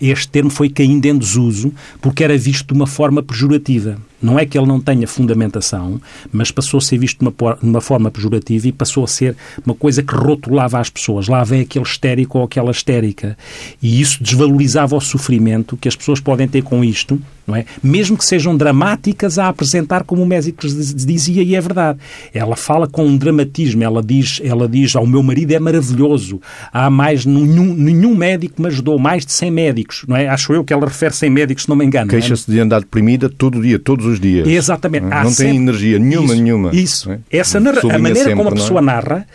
Este 0.00 0.28
termo 0.28 0.50
foi 0.50 0.70
caindo 0.70 1.04
em 1.04 1.18
desuso 1.18 1.72
porque 2.00 2.22
era 2.22 2.38
visto 2.38 2.68
de 2.68 2.74
uma 2.74 2.86
forma 2.86 3.22
pejorativa. 3.22 3.98
Não 4.22 4.38
é 4.38 4.46
que 4.46 4.56
ele 4.56 4.68
não 4.68 4.80
tenha 4.80 5.06
fundamentação, 5.08 6.00
mas 6.30 6.52
passou 6.52 6.78
a 6.78 6.80
ser 6.80 6.96
visto 6.96 7.18
de 7.18 7.24
uma, 7.24 7.54
de 7.56 7.68
uma 7.68 7.80
forma 7.80 8.08
pejorativa 8.08 8.68
e 8.68 8.72
passou 8.72 9.02
a 9.02 9.08
ser 9.08 9.36
uma 9.66 9.74
coisa 9.74 10.00
que 10.00 10.14
rotulava 10.14 10.78
as 10.78 10.88
pessoas. 10.88 11.26
Lá 11.26 11.42
vem 11.42 11.62
aquele 11.62 11.84
histérico 11.84 12.38
ou 12.38 12.44
aquela 12.44 12.70
histérica. 12.70 13.36
E 13.82 14.00
isso 14.00 14.22
desvalorizava 14.22 14.94
o 14.94 15.00
sofrimento 15.00 15.76
que 15.76 15.88
as 15.88 15.96
pessoas 15.96 16.20
podem 16.20 16.46
ter 16.46 16.62
com 16.62 16.84
isto, 16.84 17.20
não 17.44 17.56
é? 17.56 17.64
Mesmo 17.82 18.16
que 18.16 18.24
sejam 18.24 18.56
dramáticas 18.56 19.40
a 19.40 19.48
apresentar, 19.48 20.04
como 20.04 20.22
o 20.22 20.26
médico 20.26 20.64
dizia, 20.68 21.42
e 21.42 21.56
é 21.56 21.60
verdade. 21.60 21.98
Ela 22.32 22.54
fala 22.54 22.86
com 22.86 23.04
um 23.04 23.16
dramatismo, 23.16 23.82
ela 23.82 24.00
diz, 24.00 24.40
ela 24.44 24.68
diz 24.68 24.94
ao 24.94 25.04
meu 25.04 25.22
marido 25.32 25.52
é 25.52 25.58
maravilhoso, 25.58 26.40
há 26.72 26.90
mais, 26.90 27.24
nenhum, 27.24 27.74
nenhum 27.74 28.14
médico 28.14 28.60
me 28.60 28.68
ajudou, 28.68 28.98
mais 28.98 29.24
de 29.24 29.32
100 29.32 29.50
médicos, 29.50 30.04
não 30.06 30.16
é? 30.16 30.28
Acho 30.28 30.52
eu 30.52 30.62
que 30.62 30.72
ela 30.72 30.86
refere 30.86 31.14
100 31.14 31.30
médicos, 31.30 31.64
se 31.64 31.68
não 31.68 31.76
me 31.76 31.84
engano. 31.84 32.10
É? 32.10 32.10
Queixa-se 32.10 32.50
é? 32.50 32.54
de 32.54 32.60
andar 32.60 32.80
deprimida 32.80 33.28
todo 33.28 33.60
dia, 33.60 33.78
todos 33.78 34.04
os 34.04 34.20
dias. 34.20 34.46
Exatamente. 34.46 35.06
Não, 35.06 35.24
não 35.24 35.34
tem 35.34 35.56
energia 35.56 35.98
nenhuma, 35.98 36.34
isso, 36.34 36.42
nenhuma. 36.42 36.70
Isso. 36.72 37.10
É? 37.10 37.18
Essa 37.30 37.58
narra... 37.58 37.80
a 37.82 37.98
maneira 37.98 38.18
sempre, 38.18 38.36
como 38.36 38.48
a 38.50 38.52
pessoa 38.52 38.80
é? 38.80 38.84
narra 38.84 39.26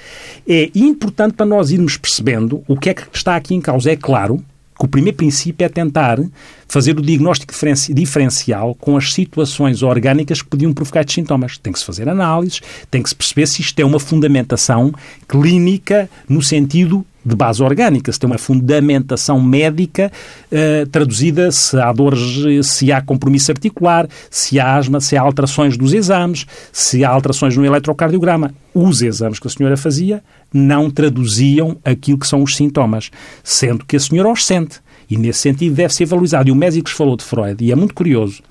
é 0.47 0.69
importante 0.75 1.33
para 1.33 1.45
nós 1.45 1.71
irmos 1.71 1.97
percebendo 1.97 2.63
o 2.67 2.77
que 2.77 2.89
é 2.89 2.93
que 2.93 3.03
está 3.11 3.35
aqui 3.35 3.55
em 3.55 3.61
causa. 3.61 3.91
É 3.91 3.95
claro 3.95 4.41
que 4.77 4.85
o 4.85 4.87
primeiro 4.87 5.17
princípio 5.17 5.65
é 5.65 5.69
tentar 5.69 6.19
fazer 6.67 6.97
o 6.97 7.01
diagnóstico 7.01 7.53
diferencial 7.93 8.75
com 8.75 8.97
as 8.97 9.13
situações 9.13 9.81
orgânicas 9.81 10.41
que 10.41 10.49
podiam 10.49 10.73
provocar 10.73 11.01
estes 11.01 11.15
sintomas. 11.15 11.57
Tem 11.57 11.73
que 11.73 11.79
se 11.79 11.85
fazer 11.85 12.07
análises, 12.07 12.61
tem 12.91 13.01
que 13.01 13.09
se 13.09 13.15
perceber 13.15 13.47
se 13.47 13.61
isto 13.61 13.79
é 13.79 13.85
uma 13.85 13.99
fundamentação 13.99 14.93
clínica 15.27 16.09
no 16.27 16.41
sentido 16.41 17.05
de 17.27 17.35
base 17.35 17.61
orgânica, 17.61 18.09
se 18.11 18.17
tem 18.17 18.29
uma 18.29 18.37
fundamentação 18.37 19.41
médica 19.41 20.09
uh, 20.49 20.87
traduzida 20.87 21.51
se 21.51 21.77
há 21.77 21.91
dores, 21.91 22.21
se 22.65 22.89
há 22.89 23.01
compromisso 23.01 23.51
articular, 23.51 24.07
se 24.31 24.57
há 24.57 24.75
asma, 24.75 25.01
se 25.01 25.17
há 25.17 25.21
alterações 25.21 25.75
dos 25.75 25.93
exames, 25.93 26.45
se 26.71 27.03
há 27.03 27.09
alterações 27.09 27.57
no 27.57 27.65
eletrocardiograma. 27.65 28.53
Os 28.73 29.01
exames 29.01 29.39
que 29.39 29.47
a 29.47 29.49
senhora 29.49 29.75
fazia 29.75 30.23
não 30.53 30.89
traduziam 30.89 31.77
aquilo 31.83 32.17
que 32.17 32.27
são 32.27 32.43
os 32.43 32.55
sintomas, 32.55 33.11
sendo 33.43 33.85
que 33.85 33.95
a 33.95 33.99
senhora 33.99 34.31
os 34.31 34.45
sente. 34.45 34.79
E, 35.09 35.17
nesse 35.17 35.39
sentido, 35.39 35.75
deve 35.75 35.93
ser 35.93 36.05
valorizado. 36.05 36.49
E 36.49 36.51
o 36.51 36.55
médico 36.55 36.89
falou 36.89 37.15
de 37.15 37.23
Freud, 37.23 37.63
e 37.63 37.71
é 37.71 37.75
muito 37.75 37.93
curioso, 37.93 38.41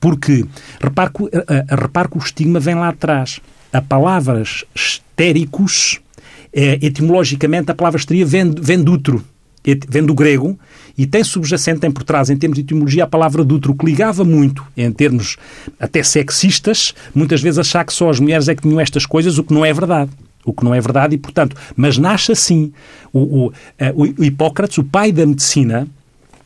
porque 0.00 0.44
repare 0.80 1.10
que, 1.12 1.22
uh, 1.22 1.26
uh, 1.26 1.80
repare 1.80 2.08
que 2.08 2.18
o 2.18 2.20
estigma 2.20 2.58
vem 2.58 2.74
lá 2.74 2.88
atrás. 2.88 3.40
A 3.72 3.80
palavras 3.80 4.64
histéricos 4.74 6.00
é, 6.52 6.78
etimologicamente, 6.82 7.70
a 7.70 7.74
palavra 7.74 7.98
histeria 7.98 8.26
vem, 8.26 8.50
vem 8.50 8.82
do 8.82 8.92
útero, 8.92 9.24
vem 9.88 10.04
do 10.04 10.14
grego, 10.14 10.58
e 10.98 11.06
tem 11.06 11.24
subjacente, 11.24 11.80
tem 11.80 11.90
por 11.90 12.02
trás, 12.02 12.28
em 12.28 12.36
termos 12.36 12.56
de 12.56 12.62
etimologia, 12.62 13.04
a 13.04 13.06
palavra 13.06 13.42
útero, 13.42 13.74
que 13.74 13.86
ligava 13.86 14.24
muito, 14.24 14.64
em 14.76 14.92
termos 14.92 15.36
até 15.80 16.02
sexistas, 16.02 16.92
muitas 17.14 17.40
vezes 17.40 17.58
achar 17.58 17.84
que 17.84 17.92
só 17.92 18.10
as 18.10 18.20
mulheres 18.20 18.48
é 18.48 18.54
que 18.54 18.62
tinham 18.62 18.80
estas 18.80 19.06
coisas, 19.06 19.38
o 19.38 19.44
que 19.44 19.54
não 19.54 19.64
é 19.64 19.72
verdade. 19.72 20.10
O 20.44 20.52
que 20.52 20.64
não 20.64 20.74
é 20.74 20.80
verdade, 20.80 21.14
e 21.14 21.18
portanto, 21.18 21.56
mas 21.76 21.98
nasce 21.98 22.32
assim. 22.32 22.72
O, 23.12 23.46
o, 23.46 23.52
o 23.94 24.24
Hipócrates, 24.24 24.78
o 24.78 24.84
pai 24.84 25.12
da 25.12 25.24
medicina, 25.24 25.86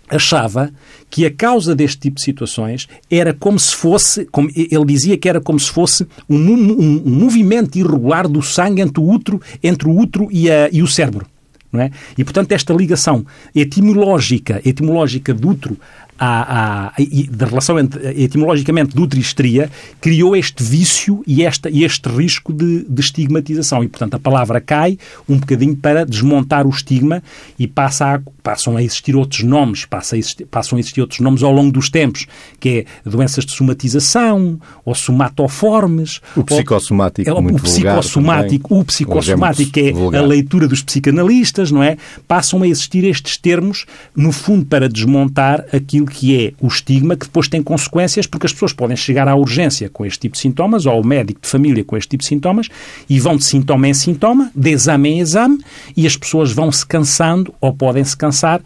achava 0.09 0.71
que 1.11 1.27
a 1.27 1.31
causa 1.31 1.75
deste 1.75 1.99
tipo 1.99 2.17
de 2.17 2.23
situações 2.23 2.89
era 3.11 3.33
como 3.33 3.59
se 3.59 3.75
fosse, 3.75 4.25
como 4.27 4.51
ele 4.55 4.85
dizia 4.85 5.17
que 5.17 5.29
era 5.29 5.41
como 5.41 5.59
se 5.59 5.71
fosse 5.71 6.07
um, 6.29 6.37
um, 6.37 7.03
um 7.07 7.11
movimento 7.11 7.77
irregular 7.77 8.29
do 8.29 8.43
sangue 8.43 8.83
entre 8.83 9.01
o 9.01 9.09
útero, 9.09 9.41
entre 9.63 9.89
o 9.89 9.99
útero 9.99 10.29
e, 10.31 10.51
a, 10.51 10.69
e 10.71 10.83
o 10.83 10.87
cérebro. 10.87 11.27
É? 11.75 11.91
E, 12.17 12.25
portanto, 12.25 12.53
esta 12.53 12.73
ligação 12.73 13.27
etimológica, 13.55 14.63
etimológica 14.65 15.35
do 15.35 15.51
útero 15.51 15.77
à, 16.19 16.89
à, 16.89 16.93
da 17.31 17.47
relação 17.47 17.79
entre, 17.79 18.23
etimologicamente 18.23 18.95
do 18.95 19.07
tristria, 19.07 19.71
criou 20.01 20.35
este 20.35 20.63
vício 20.63 21.23
e 21.27 21.45
esta, 21.45 21.71
este 21.71 22.09
risco 22.09 22.53
de, 22.53 22.85
de, 22.89 23.01
estigmatização. 23.01 23.85
E, 23.85 23.89
portanto, 23.89 24.15
a 24.15 24.19
palavra 24.19 24.61
cai 24.61 24.99
um 25.29 25.37
bocadinho 25.39 25.77
para 25.77 26.05
desmontar 26.05 26.67
o 26.67 26.71
estigma 26.71 27.23
e 27.59 27.67
passa 27.67 28.15
a, 28.15 28.21
passam 28.43 28.77
a 28.77 28.83
existir 28.83 29.15
outros 29.15 29.43
nomes, 29.43 29.85
passa 29.85 30.17
a 30.17 30.19
existir, 30.19 30.47
passam 30.47 30.77
a 30.77 30.81
existir 30.81 31.01
outros 31.01 31.21
nomes 31.21 31.43
ao 31.43 31.53
longo 31.53 31.71
dos 31.71 31.91
tempos, 31.91 32.27
que 32.59 32.87
é 33.05 33.09
doenças 33.09 33.45
de 33.45 33.53
somatização, 33.53 34.59
ou 34.85 34.95
somatoformes. 34.95 36.21
O 36.35 36.45
psicossomático, 36.45 37.31
ou, 37.31 37.43
muito 37.43 37.59
o 37.59 37.63
psicossomático, 37.63 38.79
o 38.79 38.85
psicossomático, 38.85 39.73
que 39.73 39.81
é 39.81 39.93
vulgar. 39.93 40.23
a 40.23 40.27
leitura 40.27 40.67
dos 40.67 40.83
psicanalistas, 40.83 41.71
não 41.71 41.83
é? 41.83 41.97
Passam 42.27 42.63
a 42.63 42.69
existir 42.69 43.05
estes 43.05 43.37
termos, 43.37 43.85
no 44.15 44.33
fundo, 44.33 44.65
para 44.65 44.89
desmontar 44.89 45.65
aquilo 45.73 46.06
aquilo 46.07 46.21
que 46.21 46.47
é 46.47 46.53
o 46.61 46.69
estigma, 46.69 47.17
que 47.17 47.27
depois 47.27 47.49
tem 47.49 47.63
consequências, 47.63 48.27
porque 48.27 48.47
as 48.47 48.53
pessoas 48.53 48.73
podem 48.73 48.97
chegar 48.97 49.29
à 49.29 49.35
urgência 49.35 49.89
com 49.89 50.07
este 50.07 50.21
tipo 50.21 50.35
de 50.35 50.41
sintomas, 50.41 50.87
ou 50.87 50.93
ao 50.93 51.05
médico 51.05 51.41
de 51.43 51.49
família 51.49 51.85
com 51.85 51.97
este 51.97 52.11
tipo 52.11 52.23
de 52.23 52.29
sintomas, 52.29 52.69
e 53.09 53.19
vão 53.19 53.37
de 53.37 53.45
sintoma 53.45 53.89
em 53.89 53.95
sintoma, 53.95 54.51
de 54.55 54.71
exame 54.71 55.11
em 55.11 55.21
exame, 55.21 55.59
e 55.97 56.07
as 56.07 56.17
pessoas 56.17 56.53
vão 56.53 56.71
se 56.71 56.87
cansando, 56.87 57.53
ou 57.61 57.73
podem 57.73 58.05
se 58.05 58.17
cansar, 58.17 58.61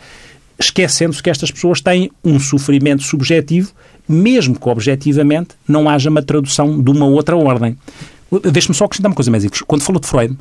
esquecendo-se 0.58 1.22
que 1.22 1.30
estas 1.30 1.50
pessoas 1.50 1.80
têm 1.80 2.10
um 2.22 2.38
sofrimento 2.38 3.02
subjetivo, 3.02 3.72
mesmo 4.08 4.58
que 4.58 4.68
objetivamente 4.68 5.50
não 5.66 5.88
haja 5.88 6.10
uma 6.10 6.22
tradução 6.22 6.80
de 6.80 6.90
uma 6.90 7.06
outra 7.06 7.36
ordem. 7.36 7.76
Deixe-me 8.52 8.74
só 8.74 8.84
acrescentar 8.84 9.10
uma 9.10 9.16
coisa, 9.16 9.30
médicos. 9.30 9.62
Quando 9.62 9.82
falou 9.82 10.00
de 10.00 10.06
Freud, 10.06 10.36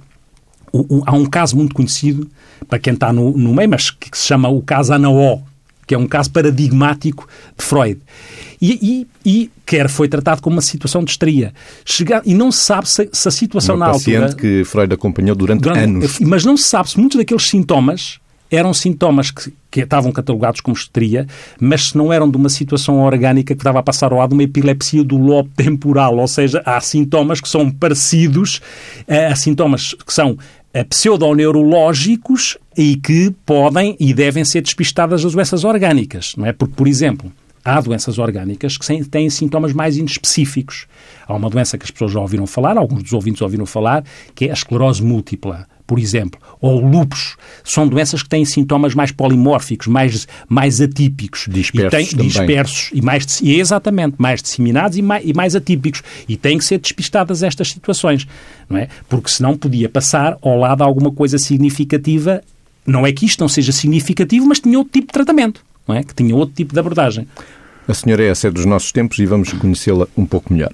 o, 0.72 0.98
o, 0.98 1.03
há 1.06 1.13
um 1.13 1.25
caso 1.25 1.56
muito 1.56 1.74
conhecido, 1.74 2.29
para 2.68 2.77
quem 2.77 2.94
está 2.94 3.13
no, 3.13 3.36
no 3.38 3.53
meio, 3.53 3.70
mas 3.70 3.89
que, 3.89 4.12
que 4.12 4.18
se 4.18 4.25
chama 4.25 4.50
o 4.50 4.62
caso 4.62 4.94
Anaó, 4.94 5.39
que 5.89 5.96
é 5.96 5.98
um 5.98 6.05
caso 6.05 6.29
paradigmático 6.29 7.27
de 7.58 7.65
Freud. 7.65 8.00
E, 8.62 9.08
e, 9.25 9.27
e 9.27 9.51
quer 9.65 9.89
foi 9.89 10.08
tratado 10.08 10.39
como 10.39 10.55
uma 10.55 10.62
situação 10.62 11.03
de 11.03 11.10
histeria. 11.10 11.51
Chega, 11.84 12.22
e 12.27 12.36
não 12.36 12.51
se 12.51 12.60
sabe 12.60 12.88
se, 12.88 13.10
se 13.12 13.27
a 13.27 13.31
situação 13.31 13.75
uma 13.75 13.88
na 13.88 13.93
paciente 13.93 14.22
altura... 14.22 14.39
que 14.39 14.63
Freud 14.65 14.93
acompanhou 14.93 15.36
durante, 15.36 15.62
durante, 15.62 15.79
anos. 15.79 16.19
Mas 16.19 16.46
não 16.46 16.55
se 16.55 16.65
sabe 16.65 16.91
se 16.91 17.00
muitos 17.00 17.17
daqueles 17.17 17.48
sintomas 17.48 18.19
eram 18.51 18.72
sintomas 18.74 19.31
que, 19.31 19.53
que, 19.69 19.81
estavam 19.81 20.12
catalogados 20.12 20.62
como 20.62 20.75
histeria, 20.75 21.27
mas 21.60 21.89
se 21.89 21.98
não 21.98 22.12
eram 22.12 22.29
de 22.29 22.38
uma 22.38 22.50
situação 22.50 23.00
orgânica 23.00 23.55
que 23.55 23.60
estava 23.60 23.79
a 23.79 23.84
passar 23.84 24.12
ao 24.12 24.19
lado 24.19 24.29
de 24.29 24.36
uma 24.36 24.43
epilepsia 24.43 25.03
do 25.03 25.17
lobo 25.17 25.50
temporal, 25.55 26.17
ou 26.17 26.27
seja, 26.27 26.62
há 26.65 26.79
sintomas 26.81 27.39
que 27.39 27.50
são 27.50 27.69
parecidos, 27.69 28.62
eh, 29.08 29.27
há 29.27 29.36
sintomas 29.36 29.93
que 29.93 30.13
são 30.13 30.31
eh, 30.31 30.59
pseudoneurológicos 30.89 32.57
e 32.77 32.95
que 32.95 33.31
podem 33.45 33.95
e 33.99 34.13
devem 34.13 34.45
ser 34.45 34.61
despistadas 34.61 35.23
das 35.23 35.33
doenças 35.33 35.63
orgânicas, 35.63 36.33
não 36.38 36.45
é? 36.45 36.53
Porque, 36.53 36.75
por 36.75 36.88
exemplo, 36.88 37.31
há 37.63 37.81
doenças 37.81 38.17
orgânicas 38.17 38.77
que 38.77 39.03
têm 39.05 39.29
sintomas 39.29 39.73
mais 39.73 39.97
inespecíficos. 39.97 40.88
Há 41.27 41.33
uma 41.35 41.49
doença 41.49 41.77
que 41.77 41.85
as 41.85 41.91
pessoas 41.91 42.11
já 42.11 42.19
ouviram 42.19 42.47
falar, 42.47 42.77
alguns 42.77 43.03
dos 43.03 43.13
ouvintes 43.13 43.41
ouviram 43.41 43.65
falar, 43.65 44.03
que 44.35 44.45
é 44.45 44.49
a 44.51 44.53
esclerose 44.53 45.03
múltipla 45.03 45.67
por 45.89 45.98
exemplo, 45.98 46.39
ou 46.62 46.79
lupus, 46.79 47.36
são 47.63 47.88
doenças 47.88 48.22
que 48.22 48.29
têm 48.29 48.46
sintomas 48.46 48.93
mais 48.93 49.12
polimórficos, 49.12 49.88
mais, 49.88 50.27
mais 50.48 50.79
atípicos. 50.79 51.48
Dispersos 51.50 52.12
e 52.12 52.15
têm, 52.15 52.27
Dispersos 52.27 52.91
e 52.93 53.01
mais, 53.01 53.41
exatamente, 53.41 54.13
mais 54.19 54.39
disseminados 54.39 55.00
e 55.00 55.01
mais, 55.01 55.25
e 55.25 55.34
mais 55.34 55.55
atípicos. 55.55 56.03
E 56.27 56.38
têm 56.38 56.60
que 56.60 56.63
ser 56.63 56.77
despistadas 56.77 57.41
estas 57.41 57.69
situações, 57.69 58.27
não 58.69 58.77
é? 58.77 58.88
Porque 59.10 59.31
senão 59.31 59.58
podia 59.58 59.89
passar 59.89 60.38
ao 60.43 60.60
lado 60.60 60.84
alguma 60.84 61.12
coisa 61.12 61.39
significativa. 61.39 62.43
Não 62.86 63.08
é 63.08 63.12
que 63.12 63.25
isto 63.25 63.39
não 63.39 63.48
seja 63.48 63.72
significativo, 63.72 64.46
mas 64.46 64.60
tinha 64.60 64.77
outro 64.77 64.93
tipo 64.93 65.08
de 65.08 65.13
tratamento, 65.13 65.65
não 65.88 65.96
é? 65.96 66.03
Que 66.03 66.13
tinha 66.13 66.36
outro 66.36 66.53
tipo 66.53 66.72
de 66.72 66.79
abordagem. 66.79 67.27
A 67.88 67.96
senhora 67.96 68.22
é 68.22 68.27
essa 68.27 68.48
é 68.48 68.51
dos 68.51 68.65
nossos 68.65 68.91
tempos 68.91 69.17
e 69.17 69.25
vamos 69.25 69.51
conhecê-la 69.53 70.08
um 70.15 70.24
pouco 70.27 70.53
melhor. 70.53 70.74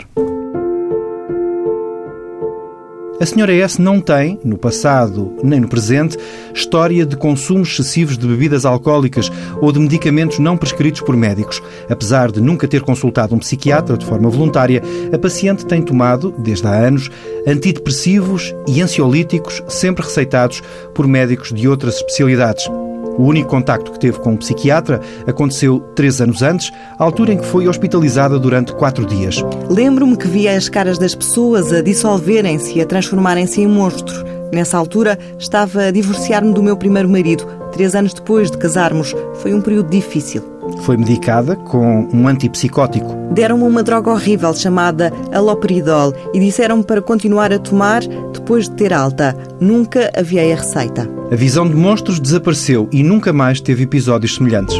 A 3.17 3.25
senhora 3.25 3.53
S 3.53 3.81
não 3.81 4.01
tem, 4.01 4.37
no 4.43 4.57
passado 4.57 5.33
nem 5.41 5.61
no 5.61 5.69
presente, 5.69 6.17
história 6.53 7.05
de 7.05 7.15
consumos 7.15 7.69
excessivos 7.69 8.17
de 8.17 8.27
bebidas 8.27 8.65
alcoólicas 8.65 9.31
ou 9.61 9.71
de 9.71 9.79
medicamentos 9.79 10.37
não 10.37 10.57
prescritos 10.57 10.99
por 10.99 11.15
médicos. 11.15 11.63
Apesar 11.89 12.29
de 12.29 12.41
nunca 12.41 12.67
ter 12.67 12.81
consultado 12.81 13.33
um 13.33 13.39
psiquiatra 13.39 13.97
de 13.97 14.05
forma 14.05 14.29
voluntária, 14.29 14.83
a 15.13 15.17
paciente 15.17 15.65
tem 15.65 15.81
tomado, 15.81 16.33
desde 16.37 16.67
há 16.67 16.71
anos, 16.71 17.09
antidepressivos 17.47 18.53
e 18.67 18.81
ansiolíticos, 18.81 19.63
sempre 19.69 20.03
receitados 20.03 20.61
por 20.93 21.07
médicos 21.07 21.53
de 21.53 21.69
outras 21.69 21.95
especialidades. 21.95 22.69
O 23.17 23.23
único 23.23 23.49
contacto 23.49 23.91
que 23.91 23.99
teve 23.99 24.19
com 24.19 24.31
um 24.31 24.37
psiquiatra 24.37 24.99
aconteceu 25.25 25.79
três 25.95 26.19
anos 26.19 26.41
antes, 26.41 26.71
à 26.99 27.03
altura 27.03 27.33
em 27.33 27.37
que 27.37 27.45
foi 27.45 27.67
hospitalizada 27.67 28.37
durante 28.37 28.73
quatro 28.73 29.05
dias. 29.05 29.43
Lembro-me 29.69 30.17
que 30.17 30.27
via 30.27 30.55
as 30.55 30.67
caras 30.67 30.97
das 30.97 31.15
pessoas 31.15 31.71
a 31.71 31.81
dissolverem-se 31.81 32.77
e 32.77 32.81
a 32.81 32.85
transformarem-se 32.85 33.61
em 33.61 33.67
monstros. 33.67 34.23
Nessa 34.53 34.77
altura, 34.77 35.17
estava 35.39 35.83
a 35.83 35.91
divorciar-me 35.91 36.53
do 36.53 36.61
meu 36.61 36.77
primeiro 36.77 37.09
marido. 37.09 37.45
Três 37.71 37.95
anos 37.95 38.13
depois 38.13 38.51
de 38.51 38.57
casarmos, 38.57 39.13
foi 39.35 39.53
um 39.53 39.61
período 39.61 39.89
difícil. 39.89 40.43
Foi 40.81 40.97
medicada 40.97 41.55
com 41.55 42.07
um 42.13 42.27
antipsicótico. 42.27 43.15
Deram-me 43.31 43.63
uma 43.63 43.83
droga 43.83 44.11
horrível 44.11 44.53
chamada 44.53 45.11
aloperidol 45.31 46.13
e 46.33 46.39
disseram-me 46.39 46.83
para 46.83 47.01
continuar 47.01 47.51
a 47.53 47.59
tomar 47.59 48.01
depois 48.33 48.69
de 48.69 48.75
ter 48.75 48.93
alta. 48.93 49.35
Nunca 49.59 50.11
havia 50.17 50.41
a 50.41 50.55
receita. 50.55 51.14
A 51.31 51.35
visão 51.35 51.67
de 51.67 51.75
monstros 51.75 52.19
desapareceu 52.19 52.87
e 52.91 53.01
nunca 53.01 53.33
mais 53.33 53.59
teve 53.59 53.83
episódios 53.83 54.35
semelhantes. 54.35 54.77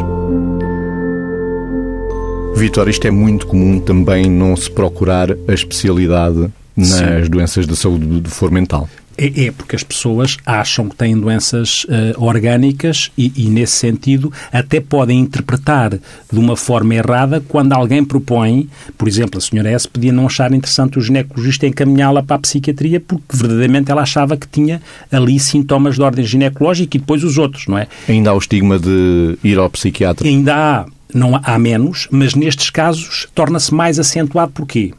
Vitor, 2.54 2.88
isto 2.88 3.06
é 3.06 3.10
muito 3.10 3.46
comum 3.48 3.80
também 3.80 4.30
não 4.30 4.56
se 4.56 4.70
procurar 4.70 5.32
a 5.48 5.52
especialidade 5.52 6.48
nas 6.76 6.88
Sim. 6.88 7.30
doenças 7.30 7.66
da 7.66 7.74
saúde 7.74 8.20
de 8.20 8.30
for 8.30 8.50
mental. 8.50 8.88
É, 9.18 9.46
é, 9.46 9.50
porque 9.50 9.74
as 9.74 9.82
pessoas 9.82 10.36
acham 10.44 10.88
que 10.88 10.96
têm 10.96 11.18
doenças 11.18 11.84
uh, 11.84 12.22
orgânicas 12.22 13.10
e, 13.16 13.32
e, 13.34 13.48
nesse 13.48 13.72
sentido, 13.72 14.30
até 14.52 14.80
podem 14.80 15.20
interpretar 15.20 15.90
de 15.90 16.38
uma 16.38 16.56
forma 16.56 16.94
errada 16.94 17.42
quando 17.48 17.72
alguém 17.72 18.04
propõe, 18.04 18.68
por 18.98 19.08
exemplo, 19.08 19.38
a 19.38 19.40
senhora 19.40 19.70
S 19.70 19.88
podia 19.88 20.12
não 20.12 20.26
achar 20.26 20.52
interessante 20.52 20.98
o 20.98 21.00
ginecologista 21.00 21.66
encaminhá-la 21.66 22.22
para 22.22 22.36
a 22.36 22.38
psiquiatria 22.40 23.00
porque 23.00 23.24
verdadeiramente 23.32 23.90
ela 23.90 24.02
achava 24.02 24.36
que 24.36 24.46
tinha 24.46 24.82
ali 25.10 25.40
sintomas 25.40 25.94
de 25.94 26.02
ordem 26.02 26.24
ginecológica 26.24 26.96
e 26.96 27.00
depois 27.00 27.24
os 27.24 27.38
outros, 27.38 27.66
não 27.66 27.78
é? 27.78 27.86
Ainda 28.08 28.30
há 28.30 28.34
o 28.34 28.38
estigma 28.38 28.78
de 28.78 29.38
ir 29.42 29.58
ao 29.58 29.70
psiquiatra? 29.70 30.26
Ainda 30.26 30.54
há, 30.54 30.86
não 31.14 31.40
há 31.42 31.58
menos, 31.58 32.06
mas 32.10 32.34
nestes 32.34 32.68
casos 32.68 33.26
torna-se 33.34 33.72
mais 33.72 33.98
acentuado 33.98 34.52
porquê? 34.52 34.92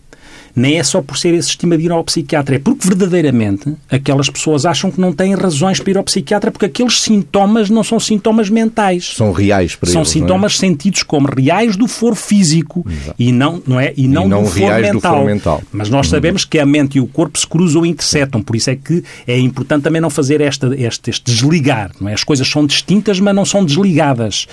Nem 0.57 0.79
é 0.79 0.83
só 0.83 1.03
por 1.03 1.17
ser 1.19 1.35
esse 1.35 1.49
estima 1.49 1.77
de 1.77 1.85
ir 1.85 1.91
ao 1.91 2.03
psiquiatra, 2.03 2.55
é 2.55 2.59
porque 2.59 2.87
verdadeiramente 2.87 3.75
aquelas 3.89 4.27
pessoas 4.27 4.65
acham 4.65 4.89
que 4.89 4.99
não 4.99 5.13
têm 5.13 5.35
razões 5.35 5.79
para 5.79 5.91
ir 5.91 5.97
ao 5.97 6.03
psiquiatra 6.03 6.49
porque 6.49 6.65
aqueles 6.65 6.99
sintomas 6.99 7.69
não 7.69 7.83
são 7.83 7.99
sintomas 7.99 8.49
mentais. 8.49 9.13
São 9.15 9.31
reais 9.31 9.75
para 9.75 9.91
São 9.91 10.01
eles, 10.01 10.09
sintomas 10.09 10.55
é? 10.55 10.57
sentidos 10.57 11.03
como 11.03 11.27
reais 11.27 11.75
do 11.75 11.87
foro 11.87 12.15
físico 12.15 12.83
Exato. 12.89 13.15
e 13.19 13.31
não, 13.31 13.61
não 13.67 13.79
é? 13.79 13.93
E 13.95 14.07
não, 14.07 14.25
e 14.25 14.29
não 14.29 14.43
do, 14.43 14.49
foro 14.49 14.81
mental. 14.81 14.93
do 14.93 15.01
foro 15.01 15.25
mental. 15.25 15.63
Mas 15.71 15.89
nós 15.89 16.07
uhum. 16.07 16.11
sabemos 16.11 16.43
que 16.43 16.57
a 16.57 16.65
mente 16.65 16.97
e 16.97 17.01
o 17.01 17.05
corpo 17.05 17.37
se 17.37 17.45
cruzam 17.45 17.85
e 17.85 17.89
interceptam, 17.89 18.41
por 18.41 18.55
isso 18.55 18.71
é 18.71 18.75
que 18.75 19.03
é 19.27 19.37
importante 19.37 19.83
também 19.83 20.01
não 20.01 20.09
fazer 20.09 20.41
esta, 20.41 20.73
este, 20.75 21.11
este 21.11 21.31
desligar. 21.31 21.91
Não 22.01 22.09
é? 22.09 22.13
As 22.13 22.23
coisas 22.23 22.47
são 22.47 22.65
distintas, 22.65 23.19
mas 23.19 23.35
não 23.35 23.45
são 23.45 23.63
desligadas. 23.63 24.47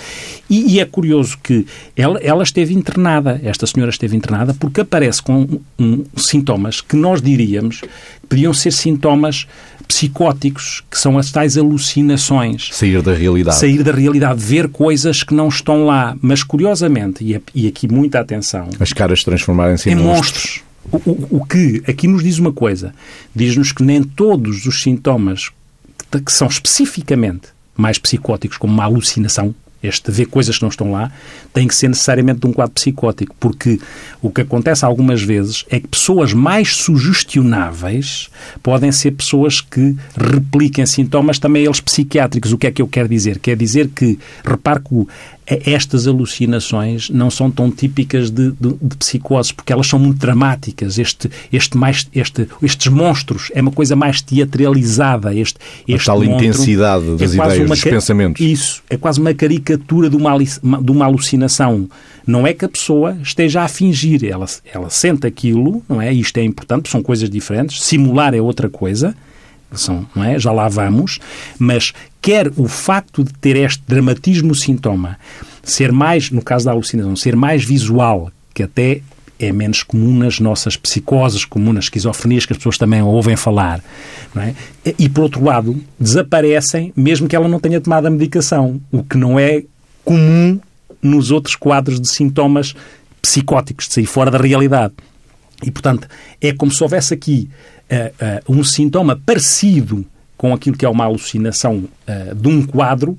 E, 0.50 0.74
e 0.74 0.80
é 0.80 0.84
curioso 0.84 1.38
que 1.42 1.66
ela, 1.96 2.18
ela 2.18 2.42
esteve 2.42 2.74
internada, 2.74 3.40
esta 3.42 3.66
senhora 3.66 3.90
esteve 3.90 4.14
internada, 4.14 4.52
porque 4.52 4.82
aparece 4.82 5.22
com 5.22 5.60
um 5.78 5.93
sintomas 6.16 6.80
que 6.80 6.96
nós 6.96 7.20
diríamos 7.20 7.80
que 7.80 8.26
podiam 8.28 8.52
ser 8.54 8.72
sintomas 8.72 9.46
psicóticos, 9.86 10.82
que 10.90 10.98
são 10.98 11.18
as 11.18 11.30
tais 11.30 11.56
alucinações. 11.56 12.70
Sair 12.72 13.02
da 13.02 13.14
realidade. 13.14 13.58
Sair 13.58 13.82
da 13.82 13.92
realidade, 13.92 14.40
ver 14.42 14.68
coisas 14.68 15.22
que 15.22 15.34
não 15.34 15.48
estão 15.48 15.84
lá. 15.84 16.16
Mas, 16.20 16.42
curiosamente, 16.42 17.22
e, 17.22 17.40
e 17.54 17.68
aqui 17.68 17.86
muita 17.86 18.20
atenção... 18.20 18.68
As 18.80 18.92
caras 18.92 19.22
transformarem-se 19.22 19.90
em 19.90 19.94
monstros. 19.94 20.62
monstros. 20.90 21.04
O, 21.06 21.10
o, 21.10 21.38
o, 21.38 21.46
que 21.46 21.82
aqui 21.86 22.06
nos 22.06 22.22
diz 22.22 22.38
uma 22.38 22.52
coisa. 22.52 22.94
Diz-nos 23.34 23.72
que 23.72 23.82
nem 23.82 24.02
todos 24.02 24.66
os 24.66 24.82
sintomas 24.82 25.50
que, 26.10 26.20
que 26.20 26.32
são 26.32 26.48
especificamente 26.48 27.48
mais 27.76 27.98
psicóticos, 27.98 28.56
como 28.56 28.72
uma 28.72 28.84
alucinação, 28.84 29.54
este 29.86 30.10
ver 30.10 30.26
coisas 30.26 30.56
que 30.56 30.62
não 30.62 30.70
estão 30.70 30.90
lá, 30.90 31.12
tem 31.52 31.68
que 31.68 31.74
ser 31.74 31.88
necessariamente 31.88 32.40
de 32.40 32.46
um 32.46 32.52
quadro 32.52 32.74
psicótico, 32.74 33.34
porque 33.38 33.78
o 34.22 34.30
que 34.30 34.40
acontece 34.40 34.84
algumas 34.84 35.22
vezes 35.22 35.64
é 35.70 35.78
que 35.78 35.88
pessoas 35.88 36.32
mais 36.32 36.76
sugestionáveis 36.76 38.28
podem 38.62 38.90
ser 38.90 39.12
pessoas 39.12 39.60
que 39.60 39.94
repliquem 40.16 40.86
sintomas 40.86 41.38
também 41.38 41.64
eles 41.64 41.80
psiquiátricos. 41.80 42.52
O 42.52 42.58
que 42.58 42.66
é 42.66 42.72
que 42.72 42.82
eu 42.82 42.88
quero 42.88 43.08
dizer? 43.08 43.38
Quer 43.38 43.56
dizer 43.56 43.88
que, 43.88 44.18
repare 44.44 44.80
que 44.80 45.06
estas 45.46 46.06
alucinações 46.06 47.10
não 47.10 47.30
são 47.30 47.50
tão 47.50 47.70
típicas 47.70 48.30
de, 48.30 48.52
de, 48.52 48.74
de 48.80 48.96
psicoses, 48.96 49.52
porque 49.52 49.72
elas 49.72 49.86
são 49.86 49.98
muito 49.98 50.18
dramáticas. 50.18 50.98
Este, 50.98 51.30
este 51.52 51.76
mais, 51.76 52.08
este, 52.14 52.48
estes 52.62 52.90
monstros 52.90 53.50
é 53.54 53.60
uma 53.60 53.70
coisa 53.70 53.94
mais 53.94 54.22
teatralizada. 54.22 55.34
Este, 55.34 55.58
este 55.86 56.10
a 56.10 56.14
tal 56.14 56.24
intensidade 56.24 57.04
é 57.04 57.16
das 57.16 57.32
é 57.32 57.36
ideias, 57.36 57.58
uma, 57.58 57.74
dos 57.74 57.84
pensamentos. 57.84 58.40
Isso, 58.40 58.82
é 58.88 58.96
quase 58.96 59.20
uma 59.20 59.34
caricatura 59.34 59.73
de 59.76 60.16
uma, 60.16 60.36
de 60.38 60.90
uma 60.90 61.04
alucinação. 61.04 61.88
Não 62.26 62.46
é 62.46 62.54
que 62.54 62.64
a 62.64 62.68
pessoa 62.68 63.16
esteja 63.22 63.62
a 63.62 63.68
fingir, 63.68 64.24
ela, 64.24 64.46
ela 64.72 64.90
sente 64.90 65.26
aquilo, 65.26 65.82
não 65.88 66.00
é? 66.00 66.12
Isto 66.12 66.38
é 66.38 66.42
importante, 66.42 66.88
são 66.88 67.02
coisas 67.02 67.28
diferentes. 67.28 67.82
Simular 67.82 68.34
é 68.34 68.40
outra 68.40 68.68
coisa 68.68 69.14
são, 69.78 70.06
não 70.14 70.24
é? 70.24 70.38
já 70.38 70.52
lá 70.52 70.68
vamos, 70.68 71.18
mas 71.58 71.92
quer 72.20 72.50
o 72.56 72.68
facto 72.68 73.24
de 73.24 73.32
ter 73.34 73.56
este 73.56 73.82
dramatismo 73.86 74.54
sintoma 74.54 75.18
ser 75.62 75.92
mais, 75.92 76.30
no 76.30 76.42
caso 76.42 76.66
da 76.66 76.72
alucinação, 76.72 77.16
ser 77.16 77.34
mais 77.34 77.64
visual, 77.64 78.30
que 78.52 78.62
até 78.62 79.00
é 79.48 79.52
menos 79.52 79.82
comum 79.82 80.16
nas 80.16 80.40
nossas 80.40 80.76
psicoses, 80.76 81.44
comum 81.44 81.72
nas 81.72 81.84
esquizofrenias, 81.84 82.46
que 82.46 82.52
as 82.52 82.56
pessoas 82.56 82.78
também 82.78 83.02
ouvem 83.02 83.36
falar. 83.36 83.82
É? 84.36 84.54
E, 84.98 85.08
por 85.08 85.22
outro 85.22 85.44
lado, 85.44 85.80
desaparecem 85.98 86.92
mesmo 86.96 87.28
que 87.28 87.36
ela 87.36 87.48
não 87.48 87.60
tenha 87.60 87.80
tomado 87.80 88.06
a 88.06 88.10
medicação, 88.10 88.80
o 88.90 89.02
que 89.02 89.16
não 89.16 89.38
é 89.38 89.62
comum 90.04 90.58
nos 91.02 91.30
outros 91.30 91.54
quadros 91.54 92.00
de 92.00 92.08
sintomas 92.08 92.74
psicóticos, 93.20 93.88
de 93.88 93.94
sair 93.94 94.06
fora 94.06 94.30
da 94.30 94.38
realidade. 94.38 94.94
E, 95.62 95.70
portanto, 95.70 96.08
é 96.40 96.52
como 96.52 96.72
se 96.72 96.82
houvesse 96.82 97.14
aqui 97.14 97.48
uh, 97.90 98.50
uh, 98.50 98.58
um 98.58 98.64
sintoma 98.64 99.20
parecido 99.24 100.04
com 100.36 100.52
aquilo 100.52 100.76
que 100.76 100.84
é 100.84 100.88
uma 100.88 101.04
alucinação 101.04 101.84
uh, 102.08 102.34
de 102.34 102.48
um 102.48 102.66
quadro, 102.66 103.18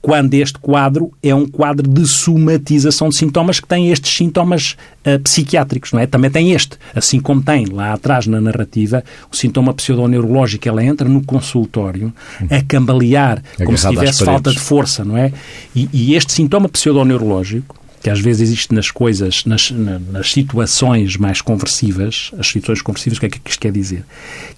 quando 0.00 0.34
este 0.34 0.58
quadro 0.58 1.12
é 1.22 1.34
um 1.34 1.46
quadro 1.46 1.88
de 1.88 2.06
somatização 2.06 3.08
de 3.08 3.16
sintomas 3.16 3.58
que 3.60 3.66
tem 3.66 3.90
estes 3.90 4.16
sintomas 4.16 4.76
uh, 5.04 5.18
psiquiátricos, 5.20 5.92
não 5.92 6.00
é? 6.00 6.06
Também 6.06 6.30
tem 6.30 6.52
este, 6.52 6.76
assim 6.94 7.20
como 7.20 7.42
tem 7.42 7.66
lá 7.66 7.92
atrás 7.92 8.26
na 8.26 8.40
narrativa 8.40 9.02
o 9.30 9.36
sintoma 9.36 9.74
pseudoneurológico, 9.74 10.68
ela 10.68 10.84
entra 10.84 11.08
no 11.08 11.24
consultório 11.24 12.12
a 12.50 12.62
cambalear, 12.62 13.42
como 13.56 13.76
se 13.76 13.88
tivesse 13.88 14.24
falta 14.24 14.50
de 14.50 14.60
força, 14.60 15.04
não 15.04 15.16
é? 15.16 15.32
E, 15.74 15.88
e 15.92 16.14
este 16.14 16.32
sintoma 16.32 16.68
pseudoneurológico 16.68 17.76
que 18.00 18.08
às 18.08 18.20
vezes 18.20 18.42
existe 18.42 18.72
nas 18.72 18.90
coisas, 18.90 19.44
nas, 19.44 19.70
nas 19.72 20.30
situações 20.30 21.16
mais 21.16 21.40
conversivas, 21.40 22.30
as 22.38 22.46
situações 22.46 22.80
conversivas, 22.80 23.18
o 23.18 23.20
que 23.20 23.26
é 23.26 23.28
que 23.28 23.40
isto 23.44 23.60
quer 23.60 23.72
dizer? 23.72 24.04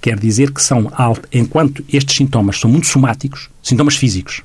Quer 0.00 0.18
dizer 0.18 0.52
que 0.52 0.62
são, 0.62 0.92
enquanto 1.32 1.82
estes 1.90 2.16
sintomas 2.16 2.60
são 2.60 2.70
muito 2.70 2.86
somáticos, 2.86 3.48
sintomas 3.62 3.96
físicos, 3.96 4.42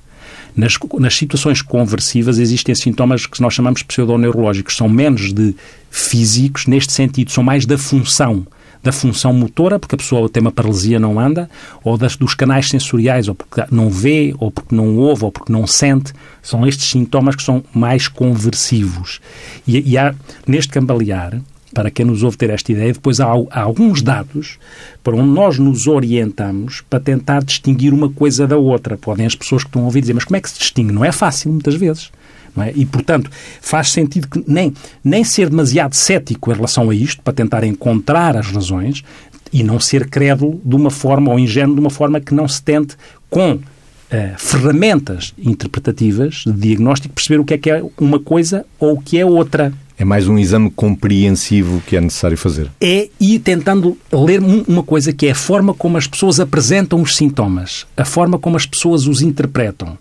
nas, 0.55 0.77
nas 0.99 1.15
situações 1.15 1.61
conversivas 1.61 2.39
existem 2.39 2.73
sintomas 2.73 3.25
que 3.25 3.41
nós 3.41 3.53
chamamos 3.53 3.83
pseudoneurológicos, 3.83 4.77
são 4.77 4.87
menos 4.87 5.33
de 5.33 5.55
físicos, 5.89 6.65
neste 6.65 6.93
sentido, 6.93 7.31
são 7.31 7.43
mais 7.43 7.65
da 7.65 7.77
função 7.77 8.45
da 8.85 8.91
função 8.91 9.33
motora, 9.33 9.79
porque 9.79 9.95
a 9.95 9.97
pessoa 9.97 10.29
tem 10.29 10.41
uma 10.41 10.51
paralisia, 10.51 10.99
não 10.99 11.19
anda, 11.19 11.49
ou 11.83 11.97
das, 11.97 12.15
dos 12.15 12.35
canais 12.35 12.69
sensoriais, 12.69 13.27
ou 13.27 13.33
porque 13.33 13.63
não 13.71 13.89
vê, 13.89 14.35
ou 14.37 14.51
porque 14.51 14.75
não 14.75 14.95
ouve, 14.97 15.25
ou 15.25 15.31
porque 15.31 15.51
não 15.51 15.65
sente. 15.65 16.13
São 16.43 16.67
estes 16.67 16.91
sintomas 16.91 17.35
que 17.35 17.41
são 17.41 17.63
mais 17.73 18.07
conversivos. 18.07 19.19
E, 19.67 19.93
e 19.93 19.97
há, 19.97 20.13
neste 20.45 20.71
cambalear, 20.71 21.41
para 21.75 21.91
quem 21.91 22.05
nos 22.05 22.23
ouve 22.23 22.37
ter 22.37 22.49
esta 22.49 22.71
ideia, 22.71 22.93
depois 22.93 23.19
há, 23.19 23.27
há, 23.51 23.61
alguns 23.61 24.01
dados 24.01 24.57
para 25.03 25.13
onde 25.13 25.29
nós 25.29 25.59
nos 25.59 25.87
orientamos 25.87 26.81
para 26.89 27.01
tentar 27.01 27.43
distinguir 27.43 27.93
uma 27.93 28.09
coisa 28.09 28.47
da 28.47 28.57
outra. 28.57 28.95
Podem 28.97 29.25
as 29.25 29.35
pessoas 29.35 29.61
que 29.61 29.67
estão 29.67 29.81
a 29.81 29.85
ouvir 29.85 29.99
dizer, 29.99 30.13
mas 30.13 30.23
como 30.23 30.37
é 30.37 30.39
que 30.39 30.49
se 30.49 30.57
distingue? 30.57 30.93
Não 30.93 31.03
é 31.03 31.11
fácil, 31.11 31.51
muitas 31.51 31.75
vezes. 31.75 32.09
É? 32.57 32.71
E, 32.73 32.85
portanto, 32.85 33.29
faz 33.59 33.91
sentido 33.91 34.29
que 34.29 34.41
nem, 34.47 34.73
nem 35.03 35.25
ser 35.25 35.49
demasiado 35.49 35.93
cético 35.93 36.49
em 36.49 36.55
relação 36.55 36.89
a 36.89 36.95
isto, 36.95 37.21
para 37.21 37.33
tentar 37.33 37.65
encontrar 37.65 38.37
as 38.37 38.47
razões, 38.47 39.03
e 39.51 39.61
não 39.61 39.77
ser 39.77 40.09
crédulo 40.09 40.61
de 40.63 40.75
uma 40.77 40.89
forma, 40.89 41.29
ou 41.29 41.37
ingênuo 41.37 41.75
de 41.75 41.81
uma 41.81 41.89
forma 41.89 42.21
que 42.21 42.33
não 42.33 42.47
se 42.47 42.63
tente 42.63 42.95
com 43.29 43.59
Uh, 44.05 44.37
ferramentas 44.37 45.33
interpretativas 45.35 46.43
de 46.45 46.53
diagnóstico 46.53 47.11
perceber 47.15 47.39
o 47.39 47.43
que 47.43 47.55
é 47.55 47.57
que 47.57 47.71
é 47.71 47.83
uma 47.99 48.19
coisa 48.19 48.63
ou 48.79 48.93
o 48.93 49.01
que 49.01 49.17
é 49.17 49.25
outra. 49.25 49.73
É 49.97 50.03
mais 50.03 50.27
um 50.27 50.37
exame 50.37 50.69
compreensivo 50.69 51.81
que 51.87 51.95
é 51.95 52.01
necessário 52.01 52.37
fazer. 52.37 52.69
É, 52.81 53.09
e 53.19 53.39
tentando 53.39 53.97
ler 54.11 54.41
uma 54.41 54.83
coisa 54.83 55.13
que 55.13 55.27
é 55.27 55.31
a 55.31 55.35
forma 55.35 55.73
como 55.73 55.97
as 55.97 56.05
pessoas 56.05 56.39
apresentam 56.39 57.01
os 57.01 57.15
sintomas, 57.15 57.87
a 57.95 58.03
forma 58.03 58.37
como 58.37 58.57
as 58.57 58.65
pessoas 58.65 59.07
os 59.07 59.21
interpretam 59.21 59.97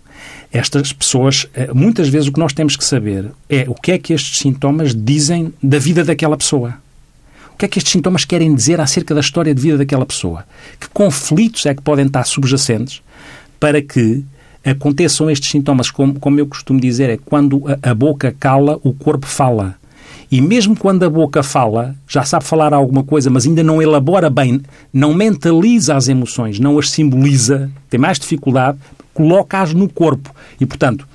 estas 0.51 0.93
pessoas, 0.93 1.47
eh, 1.53 1.69
muitas 1.73 2.07
vezes 2.07 2.29
o 2.29 2.31
que 2.31 2.39
nós 2.39 2.53
temos 2.53 2.77
que 2.77 2.83
saber 2.83 3.29
é 3.49 3.65
o 3.67 3.73
que 3.73 3.91
é 3.91 3.97
que 3.97 4.13
estes 4.13 4.39
sintomas 4.39 4.95
dizem 4.95 5.53
da 5.61 5.77
vida 5.77 6.03
daquela 6.03 6.37
pessoa. 6.37 6.75
O 7.53 7.57
que 7.57 7.65
é 7.65 7.67
que 7.67 7.77
estes 7.77 7.91
sintomas 7.91 8.23
querem 8.23 8.53
dizer 8.55 8.79
acerca 8.79 9.13
da 9.13 9.19
história 9.19 9.53
de 9.53 9.61
vida 9.61 9.77
daquela 9.77 10.05
pessoa? 10.05 10.45
Que 10.79 10.87
conflitos 10.89 11.65
é 11.65 11.73
que 11.73 11.81
podem 11.81 12.05
estar 12.05 12.23
subjacentes 12.25 13.01
para 13.59 13.81
que 13.81 14.23
aconteçam 14.63 15.29
estes 15.29 15.51
sintomas? 15.51 15.91
Como, 15.91 16.19
como 16.19 16.39
eu 16.39 16.47
costumo 16.47 16.79
dizer, 16.79 17.09
é 17.09 17.17
quando 17.17 17.63
a, 17.67 17.91
a 17.91 17.93
boca 17.93 18.33
cala, 18.37 18.79
o 18.83 18.93
corpo 18.93 19.25
fala. 19.25 19.75
E 20.35 20.41
mesmo 20.41 20.75
quando 20.75 21.01
a 21.03 21.09
boca 21.09 21.41
fala, 21.41 21.95
já 22.05 22.25
sabe 22.25 22.43
falar 22.43 22.73
alguma 22.73 23.05
coisa, 23.05 23.29
mas 23.29 23.47
ainda 23.47 23.63
não 23.63 23.81
elabora 23.81 24.29
bem, 24.29 24.61
não 24.91 25.13
mentaliza 25.13 25.95
as 25.95 26.09
emoções, 26.09 26.59
não 26.59 26.77
as 26.77 26.91
simboliza, 26.91 27.71
tem 27.89 27.97
mais 27.97 28.19
dificuldade, 28.19 28.77
coloca-as 29.13 29.73
no 29.73 29.87
corpo. 29.87 30.35
E, 30.59 30.65
portanto, 30.65 31.07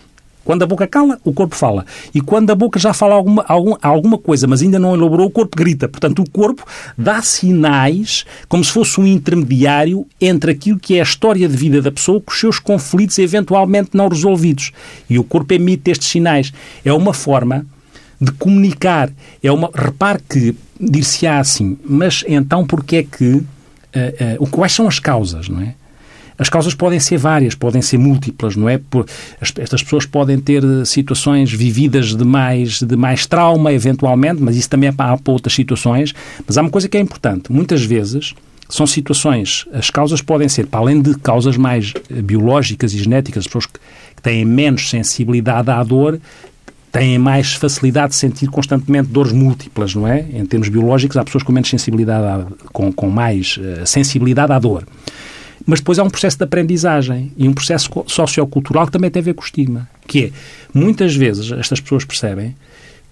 quando 0.42 0.62
a 0.62 0.66
boca 0.66 0.86
cala, 0.86 1.20
o 1.22 1.34
corpo 1.34 1.54
fala. 1.54 1.84
E 2.14 2.22
quando 2.22 2.48
a 2.48 2.54
boca 2.54 2.78
já 2.78 2.94
fala 2.94 3.14
alguma, 3.14 3.44
algum, 3.46 3.74
alguma 3.82 4.16
coisa, 4.16 4.46
mas 4.46 4.62
ainda 4.62 4.78
não 4.78 4.94
elaborou, 4.94 5.26
o 5.26 5.30
corpo 5.30 5.54
grita. 5.54 5.86
Portanto, 5.86 6.22
o 6.22 6.30
corpo 6.30 6.64
dá 6.96 7.20
sinais 7.20 8.24
como 8.48 8.64
se 8.64 8.72
fosse 8.72 8.98
um 8.98 9.06
intermediário 9.06 10.06
entre 10.18 10.52
aquilo 10.52 10.78
que 10.78 10.96
é 10.96 11.00
a 11.00 11.02
história 11.02 11.46
de 11.46 11.56
vida 11.58 11.82
da 11.82 11.92
pessoa 11.92 12.22
com 12.22 12.32
os 12.32 12.40
seus 12.40 12.58
conflitos 12.58 13.18
eventualmente 13.18 13.90
não 13.92 14.08
resolvidos. 14.08 14.72
E 15.10 15.18
o 15.18 15.24
corpo 15.24 15.52
emite 15.52 15.90
estes 15.90 16.08
sinais. 16.08 16.54
É 16.82 16.90
uma 16.90 17.12
forma 17.12 17.66
de 18.20 18.32
comunicar. 18.32 19.10
É 19.42 19.50
uma, 19.50 19.70
repare 19.74 20.20
que 20.28 20.54
dir-se-á 20.78 21.40
assim, 21.40 21.78
mas 21.84 22.24
então 22.28 22.66
porquê 22.66 22.96
é 22.96 23.02
que. 23.02 23.42
Uh, 23.92 24.42
uh, 24.42 24.46
quais 24.46 24.72
são 24.72 24.86
as 24.86 25.00
causas, 25.00 25.48
não 25.48 25.60
é? 25.60 25.74
As 26.40 26.48
causas 26.48 26.72
podem 26.72 26.98
ser 26.98 27.18
várias, 27.18 27.54
podem 27.54 27.82
ser 27.82 27.98
múltiplas, 27.98 28.56
não 28.56 28.66
é? 28.66 28.78
Por, 28.78 29.04
estas 29.42 29.82
pessoas 29.82 30.06
podem 30.06 30.40
ter 30.40 30.64
eh, 30.64 30.86
situações 30.86 31.52
vividas 31.52 32.16
de 32.16 32.24
mais, 32.24 32.80
de 32.80 32.96
mais 32.96 33.26
trauma, 33.26 33.70
eventualmente, 33.74 34.42
mas 34.42 34.56
isso 34.56 34.70
também 34.70 34.88
é 34.88 34.92
para, 34.92 35.18
para 35.18 35.32
outras 35.34 35.52
situações. 35.52 36.14
Mas 36.46 36.56
há 36.56 36.62
uma 36.62 36.70
coisa 36.70 36.88
que 36.88 36.96
é 36.96 37.00
importante. 37.00 37.52
Muitas 37.52 37.84
vezes 37.84 38.32
são 38.70 38.86
situações, 38.86 39.66
as 39.70 39.90
causas 39.90 40.22
podem 40.22 40.48
ser, 40.48 40.66
para 40.66 40.80
além 40.80 41.02
de 41.02 41.14
causas 41.18 41.58
mais 41.58 41.92
biológicas 42.08 42.94
e 42.94 42.98
genéticas, 42.98 43.40
as 43.40 43.46
pessoas 43.46 43.66
que 43.66 43.78
têm 44.22 44.42
menos 44.42 44.88
sensibilidade 44.88 45.70
à 45.70 45.82
dor, 45.82 46.18
têm 46.92 47.18
mais 47.18 47.54
facilidade 47.54 48.10
de 48.10 48.16
sentir 48.16 48.48
constantemente 48.48 49.08
dores 49.08 49.32
múltiplas, 49.32 49.94
não 49.94 50.06
é? 50.06 50.26
Em 50.32 50.44
termos 50.44 50.68
biológicos, 50.68 51.16
há 51.16 51.24
pessoas 51.24 51.44
com 51.44 51.52
menos 51.52 51.70
sensibilidade, 51.70 52.24
à, 52.24 52.46
com, 52.72 52.92
com 52.92 53.08
mais 53.08 53.58
uh, 53.58 53.86
sensibilidade 53.86 54.52
à 54.52 54.58
dor. 54.58 54.84
Mas 55.66 55.80
depois 55.80 55.98
há 55.98 56.02
um 56.02 56.10
processo 56.10 56.36
de 56.36 56.44
aprendizagem 56.44 57.32
e 57.36 57.46
um 57.46 57.52
processo 57.52 57.88
sociocultural 58.06 58.86
que 58.86 58.92
também 58.92 59.10
tem 59.10 59.20
a 59.20 59.24
ver 59.24 59.34
com 59.34 59.42
o 59.42 59.44
estigma, 59.44 59.88
que 60.06 60.24
é, 60.24 60.30
muitas 60.74 61.14
vezes 61.14 61.52
estas 61.52 61.80
pessoas 61.80 62.04
percebem 62.04 62.56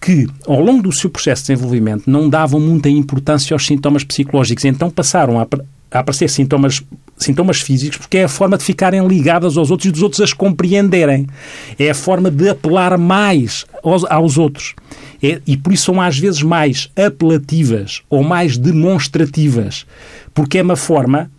que, 0.01 0.27
ao 0.47 0.61
longo 0.61 0.83
do 0.83 0.93
seu 0.93 1.11
processo 1.11 1.43
de 1.43 1.53
desenvolvimento, 1.53 2.11
não 2.11 2.29
davam 2.29 2.61
muita 2.61 2.89
importância 2.89 3.55
aos 3.55 3.67
sintomas 3.67 4.05
psicológicos, 4.05 4.65
então 4.65 4.91
passaram 4.91 5.39
a, 5.39 5.47
a 5.91 5.99
aparecer 5.99 6.29
sintomas, 6.31 6.83
sintomas 7.25 7.61
físicos 7.61 7.99
porque 7.99 8.19
é 8.19 8.25
a 8.25 8.29
forma 8.29 8.57
de 8.57 8.65
ficarem 8.65 9.07
ligadas 9.07 9.57
aos 9.57 9.71
outros 9.71 9.89
e 9.89 9.93
dos 9.93 10.03
outros 10.03 10.21
as 10.21 10.33
compreenderem. 10.33 11.27
É 11.79 11.91
a 11.91 11.95
forma 11.95 12.31
de 12.31 12.49
apelar 12.49 12.97
mais 12.99 13.65
aos, 13.83 14.05
aos 14.05 14.39
outros. 14.39 14.75
É, 15.23 15.41
e 15.47 15.57
por 15.57 15.73
isso 15.73 15.87
são 15.87 16.01
às 16.01 16.19
vezes 16.19 16.43
mais 16.43 16.91
apelativas 16.97 18.03
ou 18.09 18.23
mais 18.23 18.57
demonstrativas, 18.57 19.85
porque 20.33 20.59
é 20.59 20.63
uma 20.63 20.77
forma 20.77 21.31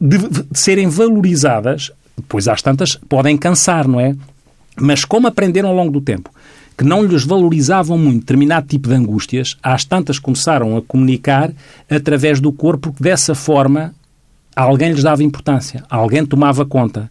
de, 0.00 0.18
de 0.18 0.44
serem 0.52 0.88
valorizadas, 0.88 1.92
depois 2.16 2.48
às 2.48 2.60
tantas 2.60 2.96
podem 3.08 3.36
cansar, 3.36 3.86
não 3.86 4.00
é? 4.00 4.14
Mas 4.78 5.04
como 5.04 5.26
aprenderam 5.26 5.68
ao 5.68 5.74
longo 5.74 5.92
do 5.92 6.00
tempo 6.00 6.30
que 6.76 6.84
não 6.84 7.02
lhes 7.02 7.24
valorizavam 7.24 7.96
muito 7.96 8.20
determinado 8.20 8.66
tipo 8.66 8.88
de 8.88 8.94
angústias, 8.94 9.56
às 9.62 9.84
tantas 9.84 10.18
começaram 10.18 10.76
a 10.76 10.82
comunicar 10.82 11.50
através 11.88 12.38
do 12.38 12.52
corpo, 12.52 12.92
que 12.92 13.02
dessa 13.02 13.34
forma 13.34 13.94
alguém 14.56 14.90
lhes 14.90 15.02
dava 15.02 15.22
importância, 15.22 15.84
alguém 15.90 16.24
tomava 16.24 16.64
conta. 16.64 17.10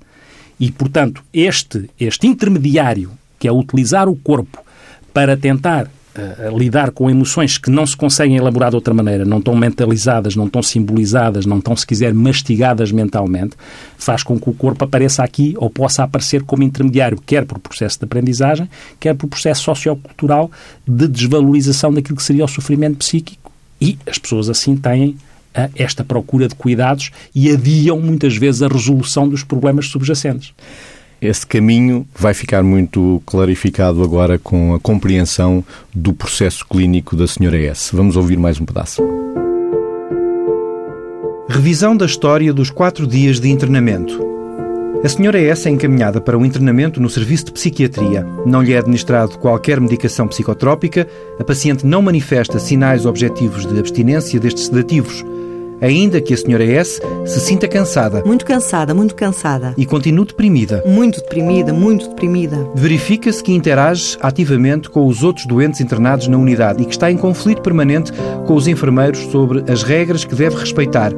E, 0.59 0.71
portanto, 0.71 1.23
este, 1.31 1.89
este 1.99 2.25
intermediário, 2.25 3.11
que 3.37 3.47
é 3.47 3.51
utilizar 3.51 4.09
o 4.09 4.15
corpo 4.15 4.59
para 5.13 5.37
tentar 5.37 5.85
uh, 5.85 6.57
lidar 6.57 6.91
com 6.91 7.09
emoções 7.09 7.57
que 7.57 7.69
não 7.69 7.85
se 7.85 7.95
conseguem 7.95 8.37
elaborar 8.37 8.69
de 8.69 8.75
outra 8.75 8.93
maneira, 8.93 9.25
não 9.25 9.37
estão 9.37 9.55
mentalizadas, 9.55 10.35
não 10.35 10.47
estão 10.47 10.63
simbolizadas, 10.63 11.45
não 11.45 11.59
estão, 11.59 11.75
se 11.75 11.85
quiser, 11.85 12.13
mastigadas 12.13 12.91
mentalmente, 12.91 13.55
faz 13.97 14.23
com 14.23 14.39
que 14.39 14.49
o 14.49 14.53
corpo 14.53 14.83
apareça 14.83 15.23
aqui 15.23 15.53
ou 15.57 15.69
possa 15.69 16.03
aparecer 16.03 16.41
como 16.43 16.63
intermediário, 16.63 17.21
quer 17.23 17.45
por 17.45 17.59
processo 17.59 17.99
de 17.99 18.05
aprendizagem, 18.05 18.69
quer 18.99 19.13
por 19.13 19.27
processo 19.27 19.63
sociocultural 19.63 20.49
de 20.87 21.07
desvalorização 21.07 21.93
daquilo 21.93 22.15
que 22.15 22.23
seria 22.23 22.45
o 22.45 22.47
sofrimento 22.47 22.97
psíquico. 22.97 23.51
E 23.79 23.99
as 24.07 24.17
pessoas 24.17 24.49
assim 24.49 24.75
têm 24.77 25.17
uh, 25.57 25.71
esta 25.75 26.03
procura 26.03 26.47
de 26.47 26.55
cuidados 26.55 27.11
e 27.33 27.51
adiam 27.51 27.99
muitas 27.99 28.35
vezes 28.35 28.61
a 28.61 28.67
resolução 28.67 29.27
dos 29.27 29.43
problemas 29.43 29.87
subjacentes. 29.87 30.53
Esse 31.21 31.47
caminho 31.47 32.05
vai 32.13 32.33
ficar 32.33 32.61
muito 32.61 33.21
clarificado 33.25 34.03
agora 34.03 34.37
com 34.37 34.75
a 34.75 34.79
compreensão 34.79 35.63
do 35.93 36.13
processo 36.13 36.65
clínico 36.67 37.15
da 37.15 37.25
Sra. 37.25 37.57
S. 37.57 37.95
Vamos 37.95 38.15
ouvir 38.15 38.37
mais 38.37 38.59
um 38.59 38.65
pedaço. 38.65 39.01
Revisão 41.47 41.95
da 41.95 42.05
história 42.05 42.53
dos 42.53 42.69
quatro 42.69 43.07
dias 43.07 43.39
de 43.39 43.49
internamento. 43.49 44.23
A 45.03 45.09
senhora 45.09 45.39
S 45.39 45.67
é 45.67 45.71
encaminhada 45.71 46.19
para 46.19 46.37
um 46.37 46.43
internamento 46.43 46.99
no 46.99 47.09
serviço 47.09 47.45
de 47.45 47.51
psiquiatria. 47.53 48.25
Não 48.45 48.61
lhe 48.61 48.73
é 48.73 48.77
administrado 48.77 49.37
qualquer 49.37 49.79
medicação 49.79 50.27
psicotrópica, 50.27 51.07
a 51.39 51.43
paciente 51.43 51.85
não 51.85 52.01
manifesta 52.01 52.59
sinais 52.59 53.05
objetivos 53.05 53.65
de 53.65 53.77
abstinência 53.77 54.39
destes 54.39 54.65
sedativos 54.65 55.23
ainda 55.81 56.21
que 56.21 56.33
a 56.33 56.37
senhora 56.37 56.63
S 56.63 57.01
se 57.25 57.39
sinta 57.39 57.67
cansada. 57.67 58.23
Muito 58.25 58.45
cansada, 58.45 58.93
muito 58.93 59.15
cansada. 59.15 59.73
E 59.77 59.85
continue 59.85 60.25
deprimida. 60.25 60.83
Muito 60.85 61.21
deprimida, 61.21 61.73
muito 61.73 62.09
deprimida. 62.09 62.67
Verifica-se 62.75 63.43
que 63.43 63.53
interage 63.53 64.17
ativamente 64.21 64.89
com 64.89 65.07
os 65.07 65.23
outros 65.23 65.45
doentes 65.45 65.81
internados 65.81 66.27
na 66.27 66.37
unidade 66.37 66.83
e 66.83 66.85
que 66.85 66.91
está 66.91 67.11
em 67.11 67.17
conflito 67.17 67.61
permanente 67.61 68.11
com 68.45 68.55
os 68.55 68.67
enfermeiros 68.67 69.19
sobre 69.31 69.63
as 69.71 69.83
regras 69.83 70.25
que 70.25 70.35
deve 70.35 70.55
respeitar. 70.55 71.11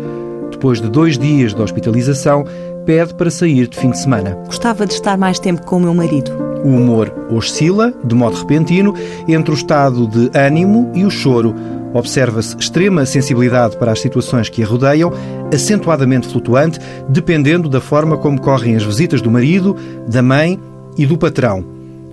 Depois 0.51 0.81
de 0.81 0.89
dois 0.89 1.17
dias 1.17 1.53
de 1.53 1.61
hospitalização, 1.61 2.45
pede 2.85 3.13
para 3.13 3.29
sair 3.29 3.67
de 3.67 3.77
fim 3.77 3.91
de 3.91 3.99
semana. 3.99 4.37
Gostava 4.45 4.85
de 4.85 4.93
estar 4.93 5.17
mais 5.17 5.39
tempo 5.39 5.61
com 5.65 5.77
o 5.77 5.81
meu 5.81 5.93
marido. 5.93 6.31
O 6.63 6.69
humor 6.69 7.13
oscila, 7.29 7.93
de 8.03 8.15
modo 8.15 8.37
repentino, 8.37 8.93
entre 9.27 9.51
o 9.51 9.53
estado 9.53 10.07
de 10.07 10.31
ânimo 10.37 10.91
e 10.95 11.05
o 11.05 11.11
choro 11.11 11.53
Observa-se 11.97 12.55
extrema 12.55 13.07
sensibilidade 13.07 13.75
para 13.75 13.91
as 13.91 13.99
situações 13.99 14.49
que 14.49 14.62
a 14.62 14.67
rodeiam, 14.67 15.12
acentuadamente 15.51 16.27
flutuante, 16.27 16.79
dependendo 17.10 17.67
da 17.67 17.81
forma 17.81 18.15
como 18.17 18.39
correm 18.39 18.75
as 18.75 18.83
visitas 18.83 19.19
do 19.19 19.31
marido, 19.31 19.75
da 20.07 20.21
mãe 20.21 20.60
e 20.95 21.07
do 21.07 21.17
patrão. 21.17 21.65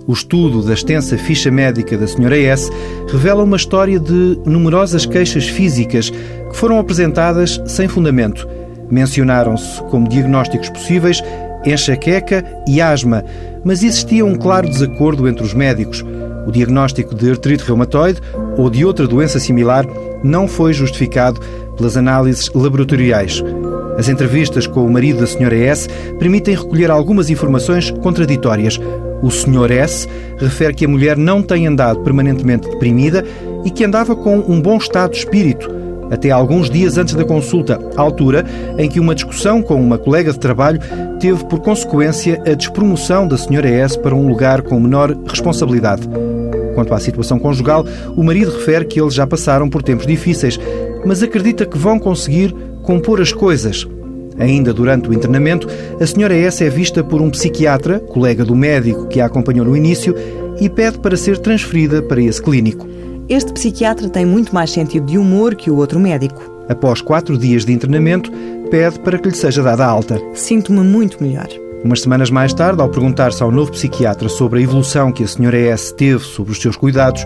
O 0.07 0.13
estudo 0.13 0.63
da 0.63 0.73
extensa 0.73 1.19
ficha 1.19 1.51
médica 1.51 1.95
da 1.95 2.05
Sra. 2.05 2.35
S 2.35 2.71
revela 3.11 3.43
uma 3.43 3.57
história 3.57 3.99
de 3.99 4.39
numerosas 4.43 5.05
queixas 5.05 5.47
físicas 5.47 6.09
que 6.09 6.55
foram 6.55 6.79
apresentadas 6.79 7.61
sem 7.67 7.87
fundamento. 7.87 8.47
Mencionaram-se 8.89 9.83
como 9.83 10.09
diagnósticos 10.09 10.69
possíveis 10.69 11.21
enxaqueca 11.63 12.43
e 12.67 12.81
asma, 12.81 13.23
mas 13.63 13.83
existia 13.83 14.25
um 14.25 14.35
claro 14.35 14.67
desacordo 14.67 15.27
entre 15.27 15.43
os 15.43 15.53
médicos. 15.53 16.03
O 16.45 16.51
diagnóstico 16.51 17.15
de 17.15 17.31
artrite 17.31 17.63
reumatoide 17.65 18.21
ou 18.57 18.69
de 18.69 18.85
outra 18.85 19.07
doença 19.07 19.39
similar 19.39 19.85
não 20.23 20.47
foi 20.47 20.73
justificado 20.73 21.39
pelas 21.75 21.97
análises 21.97 22.51
laboratoriais. 22.53 23.43
As 23.97 24.09
entrevistas 24.09 24.67
com 24.67 24.85
o 24.85 24.91
marido 24.91 25.19
da 25.19 25.25
Sra. 25.25 25.55
S 25.55 25.87
permitem 26.19 26.55
recolher 26.55 26.91
algumas 26.91 27.29
informações 27.29 27.91
contraditórias. 27.91 28.79
O 29.21 29.31
Sr. 29.31 29.71
S 29.71 30.07
refere 30.37 30.73
que 30.73 30.85
a 30.85 30.87
mulher 30.87 31.17
não 31.17 31.41
tem 31.41 31.65
andado 31.65 32.01
permanentemente 32.01 32.69
deprimida 32.69 33.23
e 33.63 33.71
que 33.71 33.83
andava 33.83 34.15
com 34.15 34.37
um 34.39 34.61
bom 34.61 34.77
estado 34.77 35.11
de 35.11 35.19
espírito, 35.19 35.71
até 36.11 36.29
alguns 36.29 36.69
dias 36.69 36.97
antes 36.97 37.15
da 37.15 37.23
consulta, 37.23 37.79
altura 37.95 38.45
em 38.77 38.89
que 38.89 38.99
uma 38.99 39.15
discussão 39.15 39.61
com 39.61 39.81
uma 39.81 39.97
colega 39.97 40.31
de 40.31 40.39
trabalho 40.39 40.79
teve 41.19 41.43
por 41.45 41.59
consequência 41.61 42.41
a 42.45 42.53
despromoção 42.53 43.27
da 43.27 43.35
Sra. 43.35 43.67
S 43.67 43.97
para 43.97 44.13
um 44.13 44.27
lugar 44.27 44.61
com 44.61 44.79
menor 44.79 45.15
responsabilidade. 45.25 46.07
Quanto 46.75 46.93
à 46.93 46.99
situação 46.99 47.39
conjugal, 47.39 47.85
o 48.15 48.21
marido 48.21 48.51
refere 48.51 48.85
que 48.85 49.01
eles 49.01 49.13
já 49.13 49.25
passaram 49.25 49.69
por 49.69 49.81
tempos 49.81 50.05
difíceis, 50.05 50.59
mas 51.05 51.23
acredita 51.23 51.65
que 51.65 51.77
vão 51.77 51.97
conseguir 51.97 52.53
compor 52.83 53.21
as 53.21 53.31
coisas. 53.31 53.87
Ainda 54.37 54.73
durante 54.73 55.09
o 55.09 55.13
internamento, 55.13 55.67
a 55.99 56.05
senhora 56.05 56.35
S 56.35 56.63
é 56.63 56.69
vista 56.69 57.03
por 57.03 57.21
um 57.21 57.29
psiquiatra, 57.29 57.99
colega 57.99 58.43
do 58.43 58.53
médico 58.53 59.07
que 59.07 59.21
a 59.21 59.25
acompanhou 59.25 59.65
no 59.65 59.77
início, 59.77 60.13
e 60.59 60.69
pede 60.69 60.99
para 60.99 61.17
ser 61.17 61.37
transferida 61.37 62.01
para 62.01 62.21
esse 62.21 62.41
clínico. 62.41 62.85
Este 63.29 63.53
psiquiatra 63.53 64.09
tem 64.09 64.25
muito 64.25 64.53
mais 64.53 64.71
sentido 64.71 65.05
de 65.05 65.17
humor 65.17 65.55
que 65.55 65.71
o 65.71 65.77
outro 65.77 65.99
médico. 65.99 66.43
Após 66.67 67.01
quatro 67.01 67.37
dias 67.37 67.65
de 67.65 67.71
internamento, 67.71 68.31
pede 68.69 68.99
para 68.99 69.17
que 69.17 69.29
lhe 69.29 69.35
seja 69.35 69.63
dada 69.63 69.85
alta. 69.85 70.21
Sinto-me 70.33 70.81
muito 70.81 71.23
melhor. 71.23 71.47
Umas 71.85 72.01
semanas 72.01 72.31
mais 72.31 72.51
tarde, 72.51 72.81
ao 72.81 72.89
perguntar-se 72.89 73.43
ao 73.43 73.51
novo 73.51 73.71
psiquiatra 73.71 74.27
sobre 74.27 74.57
a 74.57 74.63
evolução 74.63 75.11
que 75.11 75.23
a 75.23 75.27
senhora 75.27 75.55
S 75.55 75.93
teve 75.93 76.23
sobre 76.23 76.51
os 76.51 76.59
seus 76.59 76.75
cuidados, 76.75 77.23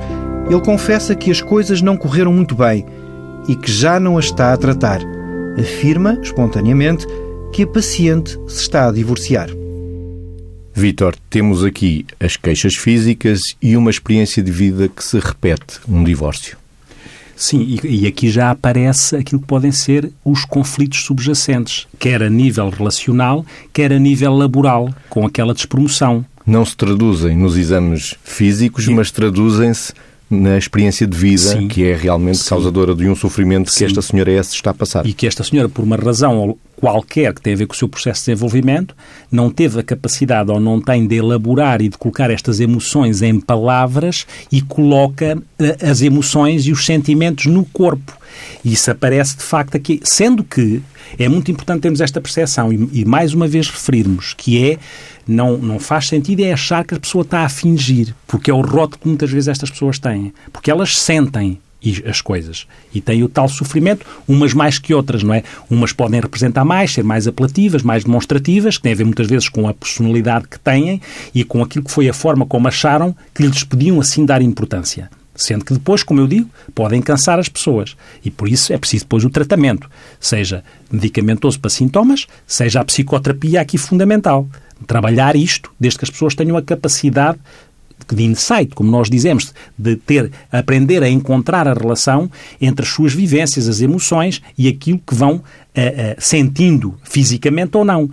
ele 0.50 0.60
confessa 0.60 1.15
que 1.15 1.32
as 1.32 1.41
coisas 1.41 1.82
não 1.82 1.95
correram 1.95 2.34
muito 2.34 2.54
bem 2.56 2.86
e 3.48 3.56
que 3.56 3.72
já 3.72 4.02
não 4.02 4.17
a 4.17 4.19
está 4.19 4.52
a 4.52 4.58
tratar. 4.58 5.00
Afirma, 5.58 6.19
espontaneamente, 6.22 7.08
que 7.54 7.63
a 7.63 7.67
paciente 7.67 8.38
se 8.50 8.63
está 8.63 8.89
a 8.89 8.91
divorciar. 8.91 9.50
Vítor, 10.74 11.15
temos 11.30 11.63
aqui 11.63 12.06
as 12.19 12.36
queixas 12.36 12.76
físicas 12.76 13.39
e 13.62 13.78
uma 13.78 13.89
experiência 13.89 14.43
de 14.43 14.52
vida 14.52 14.89
que 14.89 15.02
se 15.02 15.19
repete, 15.19 15.80
um 15.88 16.04
divórcio. 16.04 16.59
Sim, 17.39 17.80
e, 17.82 18.02
e, 18.02 18.06
aqui 18.06 18.30
já 18.30 18.52
aparece 18.52 19.15
aquilo 19.15 19.39
que 19.39 19.47
podem 19.47 19.71
ser 19.71 20.12
os 20.25 20.43
conflitos 20.43 21.06
subjacentes, 21.06 21.88
quer 21.97 22.21
a 22.21 22.30
nível 22.30 22.69
relacional, 22.69 23.45
quer 23.71 23.93
a 23.93 23.97
nível 23.97 24.36
laboral, 24.36 24.93
com 25.10 25.25
aquela 25.25 25.54
despromoção. 25.54 26.25
Não 26.45 26.65
se 26.65 26.75
traduzem 26.75 27.38
nos 27.38 27.56
exames 27.56 28.13
físicos, 28.25 28.84
Sim. 28.84 28.95
mas 28.95 29.10
traduzem-se 29.10 29.93
na 30.30 30.58
experiência 30.58 31.08
de 31.08 31.18
vida 31.18 31.42
Sim. 31.42 31.68
que 31.68 31.84
é 31.84 31.96
realmente 31.96 32.38
Sim. 32.38 32.50
causadora 32.50 32.94
de 32.94 33.08
um 33.10 33.15
sofrimento 33.15 33.72
Sim. 33.72 33.80
que 33.80 33.86
esta 33.86 34.02
senhora 34.02 34.32
S 34.32 34.54
está 34.54 34.72
a 34.72 34.74
passar. 34.74 35.06
E 35.06 35.13
que 35.13 35.26
esta 35.26 35.44
senhora, 35.44 35.68
por 35.68 35.84
uma 35.84 35.96
razão 35.96 36.56
qualquer 36.76 37.34
que 37.34 37.42
tem 37.42 37.54
a 37.54 37.58
ver 37.58 37.65
com 37.68 37.74
o 37.74 37.78
seu 37.78 37.89
processo 37.89 38.22
de 38.22 38.26
desenvolvimento, 38.28 38.96
não 39.30 39.50
teve 39.50 39.80
a 39.80 39.84
capacidade 39.84 40.50
ou 40.50 40.60
não 40.60 40.80
tem 40.80 41.06
de 41.06 41.15
elaborar 41.15 41.82
e 41.82 41.89
de 41.89 41.98
colocar 41.98 42.32
estas 42.32 42.60
emoções 42.60 43.22
em 43.22 43.39
palavras 43.39 44.26
e 44.52 44.62
coloca 44.62 45.38
eh, 45.60 45.78
as 45.82 46.02
emoções 46.02 46.65
e 46.65 46.72
os 46.72 46.86
sentimentos 46.86 47.48
no 47.48 47.65
corpo. 47.65 48.18
Isso 48.63 48.89
aparece 48.92 49.36
de 49.36 49.44
facto 49.44 49.76
aqui, 49.76 50.00
sendo 50.04 50.44
que 50.44 50.82
é 51.18 51.28
muito 51.28 51.52
importante 51.52 51.82
termos 51.82 52.00
esta 52.00 52.22
percepção 52.22 52.72
e, 52.72 52.89
e 52.94 53.06
mais 53.06 53.34
uma 53.34 53.48
vez 53.48 53.68
referirmos 53.70 54.34
que 54.34 54.63
é 54.63 54.78
não, 55.30 55.58
não 55.58 55.80
faz 55.80 56.08
sentido 56.08 56.42
é 56.42 56.52
achar 56.52 56.84
que 56.84 56.96
a 56.96 57.00
pessoa 57.00 57.22
está 57.22 57.42
a 57.42 57.50
fingir, 57.50 58.15
porque 58.28 58.50
é 58.50 58.54
o 58.54 58.62
roto 58.62 58.98
que 58.98 59.08
muitas 59.08 59.30
vezes 59.30 59.48
estas 59.48 59.70
pessoas 59.70 60.00
têm. 60.00 60.34
Porque 60.52 60.72
elas 60.72 60.98
sentem 60.98 61.60
as 62.06 62.20
coisas. 62.20 62.68
E 62.94 63.00
têm 63.00 63.24
o 63.24 63.30
tal 63.30 63.48
sofrimento, 63.48 64.06
umas 64.28 64.54
mais 64.54 64.80
que 64.80 64.94
outras, 64.94 65.24
não 65.24 65.34
é? 65.34 65.44
Umas 65.70 65.94
podem 65.94 66.20
representar 66.20 66.65
mais, 66.65 66.92
ser 66.92 67.04
mais 67.04 67.28
apelativas, 67.28 67.84
mais 67.84 68.04
demonstrativas, 68.04 68.78
que 68.78 68.84
têm 68.84 68.92
a 68.92 68.96
ver 68.96 69.06
muitas 69.06 69.28
vezes 69.28 69.48
com 69.48 69.68
a 69.68 69.74
personalidade 69.74 70.48
que 70.48 70.60
têm 70.60 71.00
e 71.34 71.44
com 71.44 71.62
aquilo 71.62 71.86
que 71.86 71.92
foi 71.92 72.10
a 72.10 72.13
forma 72.13 72.46
como 72.46 72.68
acharam 72.68 73.15
que 73.34 73.44
lhes 73.44 73.63
podiam 73.63 74.00
assim 74.02 74.26
dar 74.26 74.42
importância. 74.42 75.10
Sendo 75.39 75.63
que 75.63 75.73
depois, 75.73 76.04
como 76.04 76.19
eu 76.19 76.28
digo, 76.28 76.49
podem 76.75 77.02
cansar 77.02 77.39
as 77.39 77.47
pessoas. 77.47 77.95
E 78.25 78.30
por 78.30 78.49
isso 78.49 78.73
é 78.73 78.78
preciso 78.78 79.06
depois 79.06 79.23
o 79.23 79.30
tratamento, 79.30 79.89
seja 80.19 80.65
medicamentoso 80.91 81.58
para 81.58 81.69
sintomas, 81.69 82.28
seja 82.45 82.82
a 82.82 82.84
psicoterapia 82.84 83.62
aqui 83.62 83.78
fundamental. 83.78 84.45
Trabalhar 84.86 85.38
isto, 85.38 85.71
desde 85.80 85.97
que 85.97 86.04
as 86.04 86.10
pessoas 86.10 86.36
tenham 86.36 86.58
a 86.58 86.62
capacidade 86.62 87.39
de 88.13 88.23
insight, 88.23 88.75
como 88.75 88.91
nós 88.91 89.10
dizemos, 89.10 89.54
de 89.78 89.95
ter, 89.95 90.30
aprender 90.52 91.04
a 91.04 91.10
encontrar 91.10 91.69
a 91.69 91.73
relação 91.73 92.30
entre 92.60 92.86
as 92.86 92.91
suas 92.91 93.13
vivências, 93.13 93.69
as 93.69 93.80
emoções 93.80 94.41
e 94.58 94.67
aquilo 94.67 94.99
que 94.99 95.15
vão 95.15 95.36
uh, 95.36 95.39
uh, 95.39 95.43
sentindo 96.17 96.95
fisicamente 97.04 97.78
ou 97.78 97.86
não. 97.86 98.10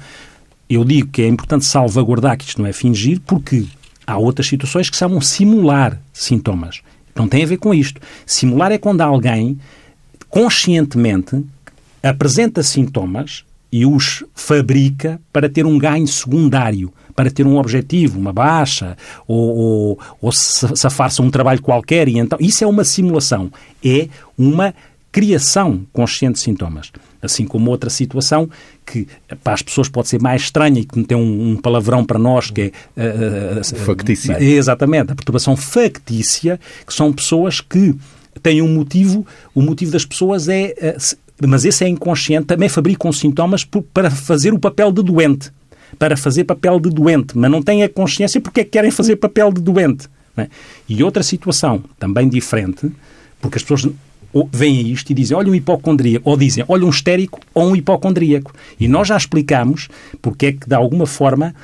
Eu 0.71 0.85
digo 0.85 1.09
que 1.09 1.23
é 1.23 1.27
importante 1.27 1.65
salvaguardar 1.65 2.39
que 2.39 2.45
isto 2.45 2.63
não 2.63 2.69
é 2.69 2.73
fingir, 2.73 3.21
porque 3.27 3.67
há 4.07 4.17
outras 4.17 4.47
situações 4.47 4.89
que 4.89 4.97
chamam 4.97 5.21
simular 5.21 6.01
sintomas. 6.13 6.83
Não 7.17 7.27
tem 7.27 7.43
a 7.43 7.47
ver 7.47 7.57
com 7.57 7.73
isto. 7.73 8.01
Simular 8.25 8.71
é 8.71 8.79
quando 8.79 9.01
alguém 9.01 9.59
conscientemente 10.29 11.43
apresenta 12.03 12.63
sintomas 12.63 13.45
e 13.73 13.85
os 13.85 14.25
fabrica 14.35 15.21
para 15.33 15.49
ter 15.49 15.67
um 15.67 15.79
ganho 15.79 16.07
secundário, 16.07 16.93
para 17.15 17.31
ter 17.31 17.47
um 17.47 17.57
objetivo, 17.57 18.19
uma 18.19 18.33
baixa, 18.33 18.97
ou, 19.27 19.57
ou, 19.57 19.99
ou 20.21 20.33
safar-se 20.33 21.21
um 21.23 21.31
trabalho 21.31 21.63
qualquer. 21.63 22.09
E 22.09 22.19
então, 22.19 22.39
isso 22.41 22.63
é 22.63 22.67
uma 22.67 22.85
simulação. 22.85 23.51
É 23.85 24.09
uma 24.37 24.75
criação 25.11 25.87
consciente 25.93 26.35
de 26.35 26.41
sintomas. 26.41 26.93
Assim 27.27 27.47
como 27.47 27.71
outra 27.71 27.91
situação 27.91 28.49
que 28.85 29.07
para 29.43 29.55
as 29.55 29.63
pessoas 29.63 29.89
pode 29.89 30.09
ser 30.09 30.21
mais 30.21 30.43
estranha 30.43 30.81
e 30.81 30.85
que 30.85 31.03
tem 31.05 31.17
um, 31.17 31.51
um 31.51 31.57
palavrão 31.57 32.05
para 32.05 32.19
nós 32.19 32.51
que 32.51 32.73
é... 32.97 33.61
Uh, 33.61 33.77
factícia. 33.85 34.43
exatamente, 34.43 35.13
a 35.13 35.15
perturbação 35.15 35.57
factícia, 35.57 36.59
que 36.87 36.95
são 36.95 37.13
pessoas 37.13 37.61
que 37.61 37.95
têm 38.43 38.63
um 38.63 38.73
motivo, 38.73 39.27
o 39.55 39.61
motivo 39.61 39.93
das 39.93 40.05
pessoas 40.05 40.49
é... 40.49 40.97
Mas 41.47 41.67
esse 41.67 41.85
é 41.85 41.89
inconsciente, 41.89 42.47
também 42.47 42.69
fabricam 42.69 43.13
sintomas 43.13 43.63
para 43.93 44.11
fazer 44.11 44.55
o 44.55 44.59
papel 44.59 44.91
de 44.91 45.03
doente. 45.03 45.53
Para 45.99 46.17
fazer 46.17 46.45
papel 46.45 46.81
de 46.81 46.89
doente, 46.89 47.37
mas 47.37 47.51
não 47.51 47.63
têm 47.63 47.83
a 47.83 47.89
consciência 47.89 48.41
porque 48.41 48.61
é 48.61 48.65
que 48.65 48.71
querem 48.71 48.91
fazer 48.91 49.17
papel 49.17 49.53
de 49.53 49.61
doente. 49.61 50.09
É? 50.37 50.49
E 50.89 51.03
outra 51.03 51.23
situação, 51.23 51.83
também 51.99 52.29
diferente, 52.29 52.91
porque 53.41 53.57
as 53.57 53.63
pessoas 53.63 53.91
veem 54.53 54.91
isto 54.91 55.11
e 55.11 55.15
dizem, 55.15 55.37
olha 55.37 55.51
um 55.51 55.55
hipocondríaco, 55.55 56.29
ou 56.29 56.37
dizem, 56.37 56.65
olha 56.69 56.85
um 56.85 56.91
histérico 56.91 57.41
ou 57.55 57.71
um 57.71 57.77
hipocondríaco. 57.77 58.53
E 58.79 58.89
nós 58.89 59.09
já 59.09 59.17
explicamos 59.17 59.89
porque 60.21 60.47
é 60.47 60.53
que, 60.53 60.69
de 60.69 60.75
alguma 60.75 61.07
forma, 61.07 61.55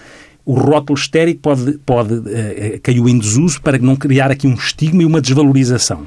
o 0.45 0.55
rótulo 0.55 0.99
histérico 0.99 1.41
pode, 1.41 1.79
pode 1.79 2.15
uh, 2.15 2.81
caiu 2.83 3.09
em 3.09 3.19
desuso 3.19 3.61
para 3.61 3.79
não 3.79 3.97
criar 3.97 4.31
aqui 4.31 4.47
um 4.47 4.55
estigma 4.55 5.03
e 5.03 5.07
uma 5.07 5.21
desvalorização. 5.21 6.07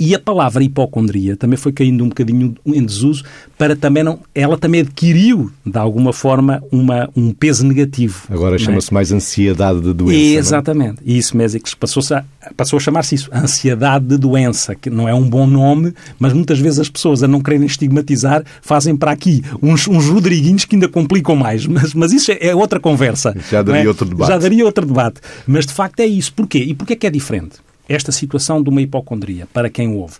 E 0.00 0.14
a 0.14 0.18
palavra 0.18 0.62
hipocondria 0.62 1.36
também 1.36 1.56
foi 1.56 1.72
caindo 1.72 2.04
um 2.04 2.08
bocadinho 2.08 2.54
em 2.66 2.84
desuso 2.84 3.24
para 3.56 3.74
também 3.74 4.04
não. 4.04 4.20
Ela 4.32 4.56
também 4.56 4.82
adquiriu, 4.82 5.50
de 5.66 5.76
alguma 5.76 6.12
forma, 6.12 6.62
uma, 6.70 7.10
um 7.16 7.32
peso 7.32 7.66
negativo. 7.66 8.22
Agora 8.30 8.54
é? 8.54 8.58
chama-se 8.58 8.92
é? 8.92 8.94
mais 8.94 9.10
ansiedade 9.10 9.80
de 9.80 9.92
doença. 9.92 10.16
É? 10.16 10.38
Exatamente. 10.38 11.02
E 11.04 11.18
isso 11.18 11.36
mesmo, 11.36 11.60
que 11.60 11.74
passou 11.76 12.02
a, 12.14 12.24
passou 12.56 12.76
a 12.76 12.80
chamar-se 12.80 13.16
isso, 13.16 13.28
ansiedade 13.32 14.06
de 14.06 14.16
doença, 14.16 14.74
que 14.76 14.88
não 14.88 15.08
é 15.08 15.14
um 15.14 15.28
bom 15.28 15.46
nome, 15.46 15.92
mas 16.18 16.32
muitas 16.32 16.60
vezes 16.60 16.78
as 16.78 16.88
pessoas, 16.88 17.24
a 17.24 17.28
não 17.28 17.40
quererem 17.40 17.66
estigmatizar, 17.66 18.44
fazem 18.62 18.96
para 18.96 19.10
aqui 19.10 19.42
uns, 19.60 19.88
uns 19.88 20.06
Rodriguinhos 20.06 20.64
que 20.64 20.76
ainda 20.76 20.88
complicam 20.88 21.34
mais. 21.34 21.66
Mas, 21.66 21.92
mas 21.92 22.12
isso 22.12 22.30
é, 22.30 22.38
é 22.40 22.54
outra 22.54 22.78
conversa. 22.78 23.34
Já 23.50 23.62
daria 23.62 23.84
é? 23.84 23.88
outro 23.88 24.08
debate. 24.08 24.28
Já 24.28 24.38
daria 24.38 24.64
outro 24.64 24.86
debate. 24.86 25.20
Mas 25.46 25.66
de 25.66 25.72
facto 25.72 26.00
é 26.00 26.06
isso. 26.06 26.32
Porquê? 26.32 26.58
E 26.58 26.74
porquê 26.74 26.92
é 26.92 26.96
que 26.96 27.06
é 27.06 27.10
diferente? 27.10 27.58
Esta 27.88 28.12
situação 28.12 28.62
de 28.62 28.68
uma 28.68 28.82
hipocondria, 28.82 29.46
para 29.52 29.70
quem 29.70 29.94
ouve, 29.94 30.16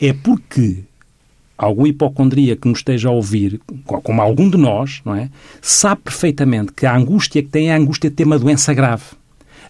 é 0.00 0.12
porque 0.12 0.84
algum 1.56 1.86
hipocondria 1.86 2.56
que 2.56 2.68
nos 2.68 2.78
esteja 2.78 3.08
a 3.08 3.12
ouvir, 3.12 3.60
como 3.84 4.20
algum 4.20 4.50
de 4.50 4.58
nós, 4.58 5.00
não 5.04 5.14
é, 5.14 5.30
sabe 5.62 6.02
perfeitamente 6.02 6.72
que 6.72 6.84
a 6.84 6.96
angústia 6.96 7.42
que 7.42 7.48
tem 7.48 7.70
é 7.70 7.74
a 7.74 7.76
angústia 7.76 8.10
de 8.10 8.16
ter 8.16 8.24
uma 8.24 8.38
doença 8.38 8.74
grave. 8.74 9.04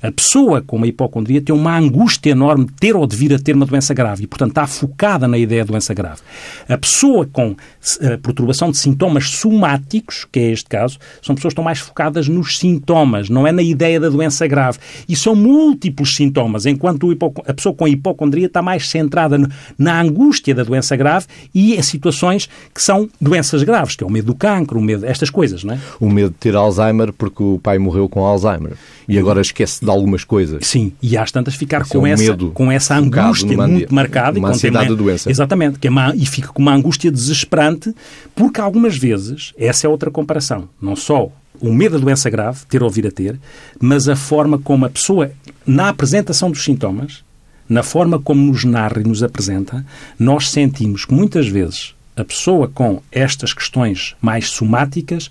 A 0.03 0.11
pessoa 0.13 0.63
com 0.63 0.77
uma 0.77 0.87
hipocondria 0.87 1.41
tem 1.41 1.55
uma 1.55 1.77
angústia 1.77 2.31
enorme 2.31 2.67
de 2.67 2.73
ter 2.73 2.97
ou 2.97 3.07
de 3.07 3.17
vir 3.17 3.33
a 3.35 3.39
ter 3.39 3.55
uma 3.55 3.67
doença 3.67 3.95
grave 3.95 4.25
e, 4.25 4.27
portanto, 4.27 4.51
está 4.51 4.67
focada 4.67 5.27
na 5.27 5.39
ideia 5.39 5.63
de 5.63 5.71
doença 5.71 5.95
grave. 5.95 6.21
A 6.69 6.77
pessoa 6.77 7.27
com 7.31 7.57
a 8.01 8.05
eh, 8.05 8.17
perturbação 8.17 8.71
de 8.71 8.79
sintomas 8.79 9.31
somáticos, 9.31 10.27
que 10.31 10.39
é 10.39 10.51
este 10.51 10.69
caso, 10.69 10.99
são 11.23 11.35
pessoas 11.35 11.53
que 11.53 11.55
estão 11.55 11.65
mais 11.65 11.79
focadas 11.79 12.29
nos 12.29 12.59
sintomas, 12.59 13.29
não 13.29 13.47
é 13.47 13.53
na 13.53 13.63
ideia 13.63 13.99
da 13.99 14.09
doença 14.09 14.47
grave. 14.47 14.79
E 15.09 15.17
são 15.17 15.35
múltiplos 15.35 16.15
sintomas, 16.15 16.67
enquanto 16.67 17.11
a 17.47 17.55
pessoa 17.55 17.75
com 17.75 17.85
a 17.85 17.89
hipocondria 17.89 18.47
está 18.47 18.63
mais 18.63 18.89
centrada 18.89 19.39
na 19.79 20.01
angústia 20.01 20.55
da 20.55 20.63
doença 20.63 20.97
grave 20.97 21.27
e 21.55 21.75
em 21.75 21.83
situações 21.83 22.49
que 22.75 22.83
são 22.83 23.09
doenças 23.21 23.63
graves, 23.63 23.97
que 23.97 24.05
é 24.05 24.07
o 24.07 24.11
medo 24.11 24.27
do 24.27 24.35
cancro, 24.35 24.79
o 24.79 24.83
medo, 24.83 25.05
estas 25.05 25.31
coisas, 25.31 25.65
não 25.65 25.75
é? 25.75 25.81
O 26.01 26.09
medo 26.11 26.31
de 26.31 26.37
ter 26.37 26.55
Alzheimer 26.55 27.13
porque 27.13 27.43
o 27.43 27.59
pai 27.59 27.79
morreu 27.79 28.09
com 28.09 28.25
Alzheimer 28.25 28.73
e 29.09 29.19
agora 29.19 29.41
esquece 29.41 29.85
de 29.85 29.91
algumas 29.95 30.25
coisas. 30.25 30.67
Sim, 30.67 30.93
e 31.03 31.17
às 31.17 31.31
tantas 31.31 31.55
ficar 31.55 31.87
com, 31.87 32.07
é 32.07 32.11
um 32.11 32.13
essa, 32.13 32.37
com 32.53 32.73
essa 32.73 32.97
angústia 32.97 33.57
muito 33.57 33.95
marcada. 33.95 34.39
Uma 34.39 34.51
ansiedade 34.51 34.89
de 34.89 34.97
doença. 34.97 35.31
Exatamente, 35.31 35.79
que 35.79 35.87
é 35.87 35.91
uma, 35.91 36.15
e 36.15 36.27
fica 36.27 36.49
com 36.49 36.61
uma 36.61 36.75
angústia 36.75 37.11
desesperante, 37.11 37.95
porque 38.35 38.61
algumas 38.61 38.97
vezes, 38.97 39.53
essa 39.57 39.87
é 39.87 39.91
outra 39.91 40.11
comparação, 40.11 40.69
não 40.81 40.97
só 40.97 41.31
o 41.61 41.73
medo 41.73 41.99
da 41.99 42.05
doença 42.05 42.29
grave, 42.29 42.61
ter 42.69 42.83
ou 42.83 42.91
vir 42.91 43.07
a 43.07 43.11
ter, 43.11 43.39
mas 43.81 44.09
a 44.09 44.17
forma 44.17 44.59
como 44.59 44.85
a 44.85 44.91
pessoa, 44.91 45.31
na 45.67 45.89
apresentação 45.89 46.51
dos 46.51 46.63
sintomas, 46.63 47.23
na 47.69 47.83
forma 47.83 48.19
como 48.19 48.45
nos 48.45 48.65
narra 48.65 49.01
e 49.01 49.05
nos 49.05 49.23
apresenta, 49.23 49.85
nós 50.19 50.51
sentimos 50.51 51.05
que 51.05 51.15
muitas 51.15 51.47
vezes 51.49 51.95
a 52.17 52.25
pessoa 52.25 52.69
com 52.69 53.03
estas 53.11 53.53
questões 53.53 54.15
mais 54.21 54.49
somáticas 54.49 55.31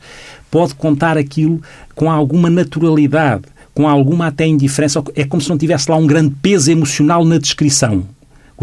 pode 0.51 0.75
contar 0.75 1.17
aquilo 1.17 1.61
com 1.95 2.11
alguma 2.11 2.49
naturalidade, 2.49 3.45
com 3.73 3.87
alguma 3.87 4.27
até 4.27 4.45
indiferença. 4.45 5.03
É 5.15 5.23
como 5.23 5.41
se 5.41 5.49
não 5.49 5.57
tivesse 5.57 5.89
lá 5.89 5.97
um 5.97 6.07
grande 6.07 6.35
peso 6.41 6.71
emocional 6.71 7.25
na 7.25 7.37
descrição. 7.37 8.03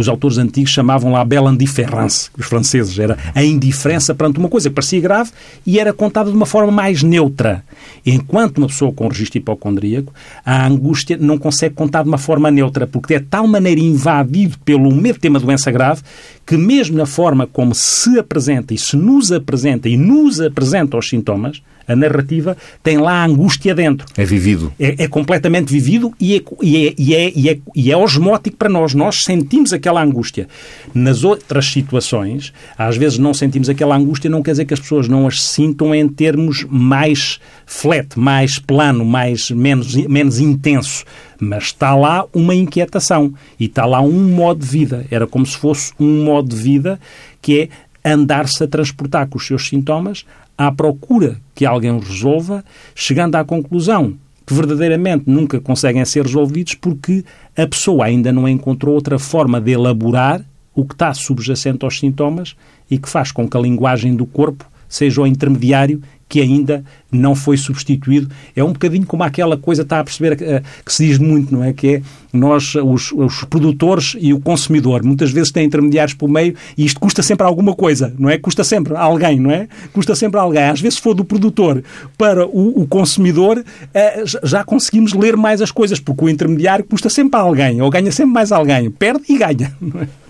Os 0.00 0.08
autores 0.08 0.38
antigos 0.38 0.70
chamavam 0.70 1.12
lá 1.12 1.20
a 1.20 1.24
belle 1.24 1.48
indifférence, 1.48 2.30
os 2.38 2.46
franceses. 2.46 2.98
Era 2.98 3.18
a 3.34 3.44
indiferença 3.44 4.14
perante 4.14 4.38
uma 4.38 4.48
coisa 4.48 4.68
que 4.68 4.74
parecia 4.74 5.00
grave 5.00 5.30
e 5.66 5.78
era 5.78 5.92
contada 5.92 6.30
de 6.30 6.36
uma 6.36 6.46
forma 6.46 6.72
mais 6.72 7.02
neutra. 7.02 7.62
Enquanto 8.06 8.58
uma 8.58 8.68
pessoa 8.68 8.92
com 8.92 9.08
registro 9.08 9.38
hipocondríaco, 9.38 10.12
a 10.44 10.66
angústia 10.66 11.18
não 11.20 11.36
consegue 11.36 11.74
contar 11.74 12.02
de 12.02 12.08
uma 12.08 12.18
forma 12.18 12.50
neutra, 12.50 12.86
porque 12.86 13.14
é 13.14 13.18
de 13.18 13.26
tal 13.26 13.46
maneira 13.46 13.80
invadido 13.80 14.56
pelo 14.64 14.90
de 14.90 15.12
ter 15.14 15.28
uma 15.28 15.40
doença 15.40 15.70
grave 15.70 16.02
que 16.50 16.56
mesmo 16.56 16.98
na 16.98 17.06
forma 17.06 17.46
como 17.46 17.76
se 17.76 18.18
apresenta 18.18 18.74
e 18.74 18.76
se 18.76 18.96
nos 18.96 19.30
apresenta 19.30 19.88
e 19.88 19.96
nos 19.96 20.40
apresenta 20.40 20.96
os 20.96 21.08
sintomas, 21.08 21.62
A 21.90 21.96
narrativa 21.96 22.56
tem 22.84 22.98
lá 22.98 23.14
a 23.14 23.24
angústia 23.24 23.74
dentro. 23.74 24.06
É 24.16 24.24
vivido. 24.24 24.72
É, 24.78 25.04
é 25.04 25.08
completamente 25.08 25.72
vivido 25.72 26.14
e 26.20 26.36
é, 26.36 26.42
e, 26.62 26.86
é, 26.86 26.94
e, 26.96 27.14
é, 27.16 27.32
e, 27.34 27.48
é, 27.48 27.58
e 27.74 27.90
é 27.90 27.96
osmótico 27.96 28.56
para 28.56 28.68
nós. 28.68 28.94
Nós 28.94 29.24
sentimos 29.24 29.72
aquela 29.72 30.00
angústia. 30.00 30.46
Nas 30.94 31.24
outras 31.24 31.66
situações, 31.66 32.52
às 32.78 32.96
vezes 32.96 33.18
não 33.18 33.34
sentimos 33.34 33.68
aquela 33.68 33.96
angústia, 33.96 34.30
não 34.30 34.40
quer 34.40 34.52
dizer 34.52 34.66
que 34.66 34.74
as 34.74 34.78
pessoas 34.78 35.08
não 35.08 35.26
as 35.26 35.42
sintam 35.42 35.92
em 35.92 36.06
termos 36.06 36.64
mais 36.70 37.40
flat, 37.66 38.16
mais 38.16 38.60
plano, 38.60 39.04
mais, 39.04 39.50
menos, 39.50 39.92
menos 40.06 40.38
intenso. 40.38 41.04
Mas 41.40 41.64
está 41.64 41.94
lá 41.96 42.26
uma 42.34 42.54
inquietação 42.54 43.32
e 43.58 43.64
está 43.64 43.86
lá 43.86 44.00
um 44.00 44.28
modo 44.28 44.60
de 44.60 44.66
vida. 44.66 45.06
Era 45.10 45.26
como 45.26 45.46
se 45.46 45.56
fosse 45.56 45.92
um 45.98 46.24
modo 46.24 46.54
de 46.54 46.56
vida 46.56 47.00
que 47.40 47.70
é 48.04 48.12
andar-se 48.12 48.62
a 48.62 48.68
transportar 48.68 49.28
com 49.28 49.38
os 49.38 49.46
seus 49.46 49.66
sintomas 49.66 50.24
à 50.56 50.70
procura 50.70 51.38
que 51.54 51.64
alguém 51.64 51.90
os 51.90 52.06
resolva, 52.06 52.64
chegando 52.94 53.36
à 53.36 53.44
conclusão 53.44 54.14
que 54.46 54.54
verdadeiramente 54.54 55.24
nunca 55.26 55.60
conseguem 55.60 56.04
ser 56.04 56.24
resolvidos 56.24 56.74
porque 56.74 57.24
a 57.56 57.66
pessoa 57.66 58.06
ainda 58.06 58.32
não 58.32 58.48
encontrou 58.48 58.94
outra 58.94 59.16
forma 59.16 59.60
de 59.60 59.70
elaborar 59.70 60.44
o 60.74 60.84
que 60.84 60.92
está 60.92 61.14
subjacente 61.14 61.84
aos 61.84 61.98
sintomas 61.98 62.56
e 62.90 62.98
que 62.98 63.08
faz 63.08 63.30
com 63.30 63.48
que 63.48 63.56
a 63.56 63.60
linguagem 63.60 64.16
do 64.16 64.26
corpo 64.26 64.64
seja 64.88 65.22
o 65.22 65.26
intermediário 65.26 66.02
que 66.30 66.40
ainda 66.40 66.84
não 67.10 67.34
foi 67.34 67.56
substituído. 67.56 68.30
É 68.54 68.62
um 68.62 68.72
bocadinho 68.72 69.04
como 69.04 69.24
aquela 69.24 69.56
coisa, 69.56 69.82
está 69.82 69.98
a 69.98 70.04
perceber, 70.04 70.36
que, 70.36 70.44
eh, 70.44 70.62
que 70.86 70.94
se 70.94 71.04
diz 71.04 71.18
muito, 71.18 71.52
não 71.52 71.64
é? 71.64 71.72
Que 71.72 71.96
é 71.96 72.02
nós, 72.32 72.76
os, 72.76 73.10
os, 73.10 73.42
produtores 73.42 74.16
e 74.20 74.32
o 74.32 74.38
consumidor, 74.38 75.02
muitas 75.02 75.32
vezes 75.32 75.50
têm 75.50 75.66
intermediários 75.66 76.14
por 76.14 76.28
meio 76.28 76.54
e 76.78 76.84
isto 76.84 77.00
custa 77.00 77.20
sempre 77.20 77.44
alguma 77.44 77.74
coisa, 77.74 78.14
não 78.16 78.30
é? 78.30 78.38
Custa 78.38 78.62
sempre 78.62 78.94
a 78.94 79.00
alguém, 79.00 79.40
não 79.40 79.50
é? 79.50 79.66
Custa 79.92 80.14
sempre 80.14 80.38
a 80.38 80.42
alguém. 80.42 80.62
Às 80.62 80.80
vezes, 80.80 80.98
se 80.98 81.02
for 81.02 81.14
do 81.14 81.24
produtor 81.24 81.82
para 82.16 82.46
o, 82.46 82.82
o 82.82 82.86
consumidor, 82.86 83.64
eh, 83.92 84.22
já 84.44 84.62
conseguimos 84.62 85.12
ler 85.12 85.36
mais 85.36 85.60
as 85.60 85.72
coisas, 85.72 85.98
porque 85.98 86.24
o 86.24 86.28
intermediário 86.28 86.84
custa 86.84 87.10
sempre 87.10 87.40
a 87.40 87.42
alguém, 87.42 87.82
ou 87.82 87.90
ganha 87.90 88.12
sempre 88.12 88.32
mais 88.32 88.52
alguém. 88.52 88.88
Perde 88.88 89.24
e 89.28 89.36
ganha, 89.36 89.76
não 89.80 90.00
é? 90.00 90.29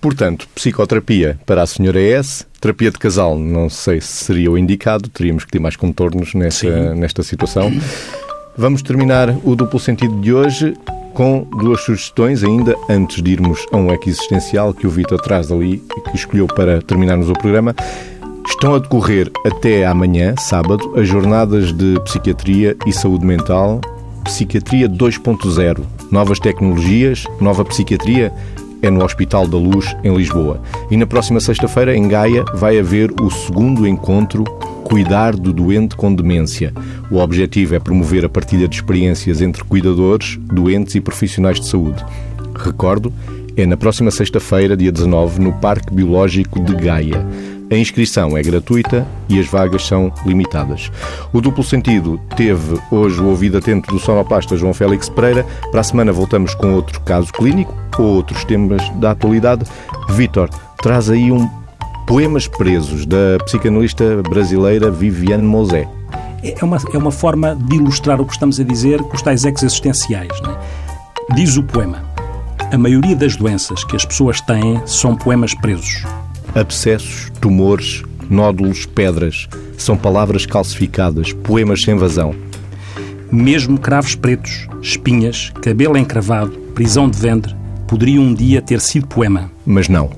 Portanto, 0.00 0.48
psicoterapia 0.54 1.38
para 1.46 1.62
a 1.62 1.66
senhora 1.66 2.00
S, 2.00 2.46
terapia 2.60 2.90
de 2.90 2.98
casal, 2.98 3.38
não 3.38 3.68
sei 3.68 4.00
se 4.00 4.24
seria 4.24 4.50
o 4.50 4.58
indicado, 4.58 5.08
teríamos 5.08 5.44
que 5.44 5.50
ter 5.50 5.58
mais 5.58 5.76
contornos 5.76 6.34
nesta, 6.34 6.94
nesta 6.94 7.22
situação. 7.22 7.72
Vamos 8.56 8.82
terminar 8.82 9.34
o 9.44 9.54
duplo 9.54 9.78
sentido 9.78 10.20
de 10.20 10.32
hoje 10.32 10.74
com 11.14 11.46
duas 11.58 11.80
sugestões, 11.82 12.44
ainda 12.44 12.76
antes 12.88 13.22
de 13.22 13.32
irmos 13.32 13.66
a 13.72 13.76
um 13.76 13.92
existencial 13.92 14.72
que 14.72 14.86
o 14.86 14.90
Vitor 14.90 15.20
traz 15.20 15.50
ali 15.50 15.82
e 15.96 16.00
que 16.10 16.16
escolheu 16.16 16.46
para 16.46 16.80
terminarmos 16.82 17.28
o 17.28 17.32
programa. 17.32 17.74
Estão 18.46 18.74
a 18.74 18.78
decorrer 18.78 19.30
até 19.46 19.86
amanhã, 19.86 20.34
sábado, 20.38 20.92
as 20.96 21.08
jornadas 21.08 21.72
de 21.72 21.98
psiquiatria 22.04 22.76
e 22.86 22.92
saúde 22.92 23.24
mental, 23.24 23.80
Psiquiatria 24.24 24.88
2.0. 24.88 25.80
Novas 26.10 26.38
tecnologias, 26.38 27.24
nova 27.40 27.64
psiquiatria, 27.64 28.32
é 28.82 28.90
no 28.90 29.04
Hospital 29.04 29.46
da 29.46 29.56
Luz, 29.56 29.94
em 30.02 30.14
Lisboa. 30.14 30.60
E 30.90 30.96
na 30.96 31.06
próxima 31.06 31.40
sexta-feira, 31.40 31.96
em 31.96 32.08
Gaia, 32.08 32.44
vai 32.54 32.78
haver 32.78 33.12
o 33.20 33.30
segundo 33.30 33.86
encontro 33.86 34.44
Cuidar 34.84 35.36
do 35.36 35.52
Doente 35.52 35.94
com 35.94 36.12
Demência. 36.12 36.72
O 37.10 37.18
objetivo 37.18 37.76
é 37.76 37.78
promover 37.78 38.24
a 38.24 38.28
partilha 38.28 38.66
de 38.66 38.74
experiências 38.74 39.40
entre 39.40 39.62
cuidadores, 39.62 40.36
doentes 40.42 40.94
e 40.96 41.00
profissionais 41.00 41.60
de 41.60 41.66
saúde. 41.66 42.04
Recordo, 42.56 43.12
é 43.56 43.66
na 43.66 43.76
próxima 43.76 44.10
sexta-feira, 44.10 44.76
dia 44.76 44.90
19, 44.90 45.40
no 45.40 45.52
Parque 45.52 45.94
Biológico 45.94 46.58
de 46.60 46.74
Gaia. 46.74 47.24
A 47.70 47.76
inscrição 47.76 48.36
é 48.36 48.42
gratuita 48.42 49.06
e 49.28 49.38
as 49.38 49.46
vagas 49.46 49.86
são 49.86 50.12
limitadas. 50.26 50.90
O 51.32 51.40
duplo 51.40 51.62
sentido 51.62 52.18
teve 52.36 52.76
hoje 52.90 53.20
o 53.20 53.28
ouvido 53.28 53.58
atento 53.58 53.94
do 53.94 54.00
sonoplasta 54.00 54.56
João 54.56 54.74
Félix 54.74 55.08
Pereira. 55.08 55.46
Para 55.70 55.80
a 55.80 55.84
semana 55.84 56.10
voltamos 56.10 56.52
com 56.52 56.74
outro 56.74 57.00
caso 57.02 57.32
clínico 57.32 57.72
ou 57.96 58.16
outros 58.16 58.44
temas 58.44 58.88
da 58.96 59.12
atualidade. 59.12 59.64
Vítor, 60.08 60.50
traz 60.82 61.08
aí 61.08 61.30
um 61.30 61.48
Poemas 62.08 62.48
Presos, 62.48 63.06
da 63.06 63.38
psicanalista 63.44 64.20
brasileira 64.28 64.90
Viviane 64.90 65.44
Mosé. 65.44 65.88
É 66.42 66.64
uma, 66.64 66.78
é 66.92 66.98
uma 66.98 67.12
forma 67.12 67.54
de 67.54 67.76
ilustrar 67.76 68.20
o 68.20 68.26
que 68.26 68.32
estamos 68.32 68.58
a 68.58 68.64
dizer 68.64 69.00
com 69.00 69.14
os 69.14 69.22
tais 69.22 69.44
ex 69.44 69.62
existenciais. 69.62 70.32
É? 70.32 71.34
Diz 71.36 71.56
o 71.56 71.62
poema: 71.62 72.02
A 72.72 72.76
maioria 72.76 73.14
das 73.14 73.36
doenças 73.36 73.84
que 73.84 73.94
as 73.94 74.04
pessoas 74.04 74.40
têm 74.40 74.82
são 74.86 75.14
poemas 75.14 75.54
presos 75.54 76.02
abscessos, 76.54 77.30
tumores, 77.40 78.02
nódulos, 78.28 78.86
pedras. 78.86 79.48
São 79.76 79.96
palavras 79.96 80.46
calcificadas, 80.46 81.32
poemas 81.32 81.82
sem 81.82 81.96
vazão. 81.96 82.34
Mesmo 83.30 83.78
cravos 83.78 84.14
pretos, 84.14 84.68
espinhas, 84.82 85.52
cabelo 85.62 85.96
encravado, 85.96 86.52
prisão 86.74 87.08
de 87.08 87.18
ventre, 87.18 87.54
poderiam 87.86 88.24
um 88.24 88.34
dia 88.34 88.60
ter 88.60 88.80
sido 88.80 89.06
poema. 89.06 89.50
Mas 89.64 89.88
não. 89.88 90.10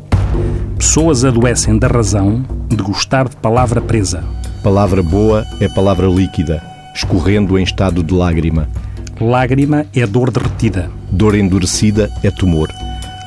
Pessoas 0.76 1.24
adoecem 1.24 1.78
da 1.78 1.86
razão 1.86 2.44
de 2.68 2.82
gostar 2.82 3.28
de 3.28 3.36
palavra 3.36 3.80
presa. 3.80 4.24
Palavra 4.62 5.02
boa 5.02 5.46
é 5.60 5.68
palavra 5.68 6.06
líquida, 6.06 6.62
escorrendo 6.94 7.58
em 7.58 7.62
estado 7.62 8.02
de 8.02 8.14
lágrima. 8.14 8.68
Lágrima 9.20 9.86
é 9.94 10.06
dor 10.06 10.30
derretida. 10.30 10.90
Dor 11.10 11.34
endurecida 11.34 12.10
é 12.22 12.30
tumor. 12.30 12.68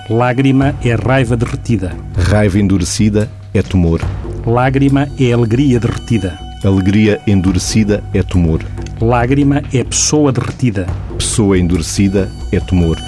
Lágrima 0.10 0.76
é 0.84 0.94
raiva 0.94 1.36
derretida. 1.36 1.92
Raiva 2.16 2.60
endurecida 2.60 3.28
é 3.52 3.64
tumor. 3.64 4.00
Lágrima 4.46 5.08
é 5.20 5.34
alegria 5.34 5.80
derretida. 5.80 6.38
Alegria 6.64 7.20
endurecida 7.26 8.04
é 8.14 8.22
tumor. 8.22 8.64
Lágrima 9.02 9.64
é 9.74 9.84
pessoa 9.84 10.32
derretida. 10.32 10.86
Pessoa 11.18 11.58
endurecida 11.58 12.30
é 12.52 12.60
tumor. 12.60 13.00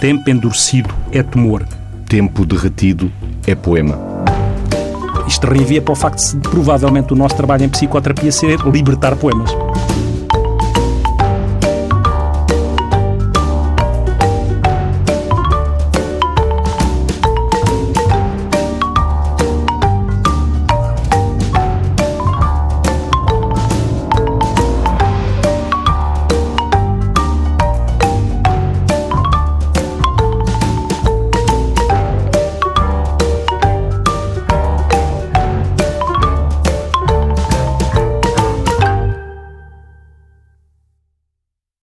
Tempo 0.00 0.30
endurecido 0.30 0.88
é 1.12 1.22
tumor. 1.22 1.62
Tempo 2.08 2.46
derretido 2.46 3.12
é 3.46 3.54
poema. 3.54 3.98
Isto 5.28 5.46
reenvia 5.48 5.82
para 5.82 5.92
o 5.92 5.96
facto 5.96 6.38
de 6.38 6.48
provavelmente 6.48 7.12
o 7.12 7.16
nosso 7.16 7.36
trabalho 7.36 7.64
em 7.64 7.68
psicoterapia 7.68 8.32
ser 8.32 8.60
libertar 8.60 9.14
poemas. 9.16 9.50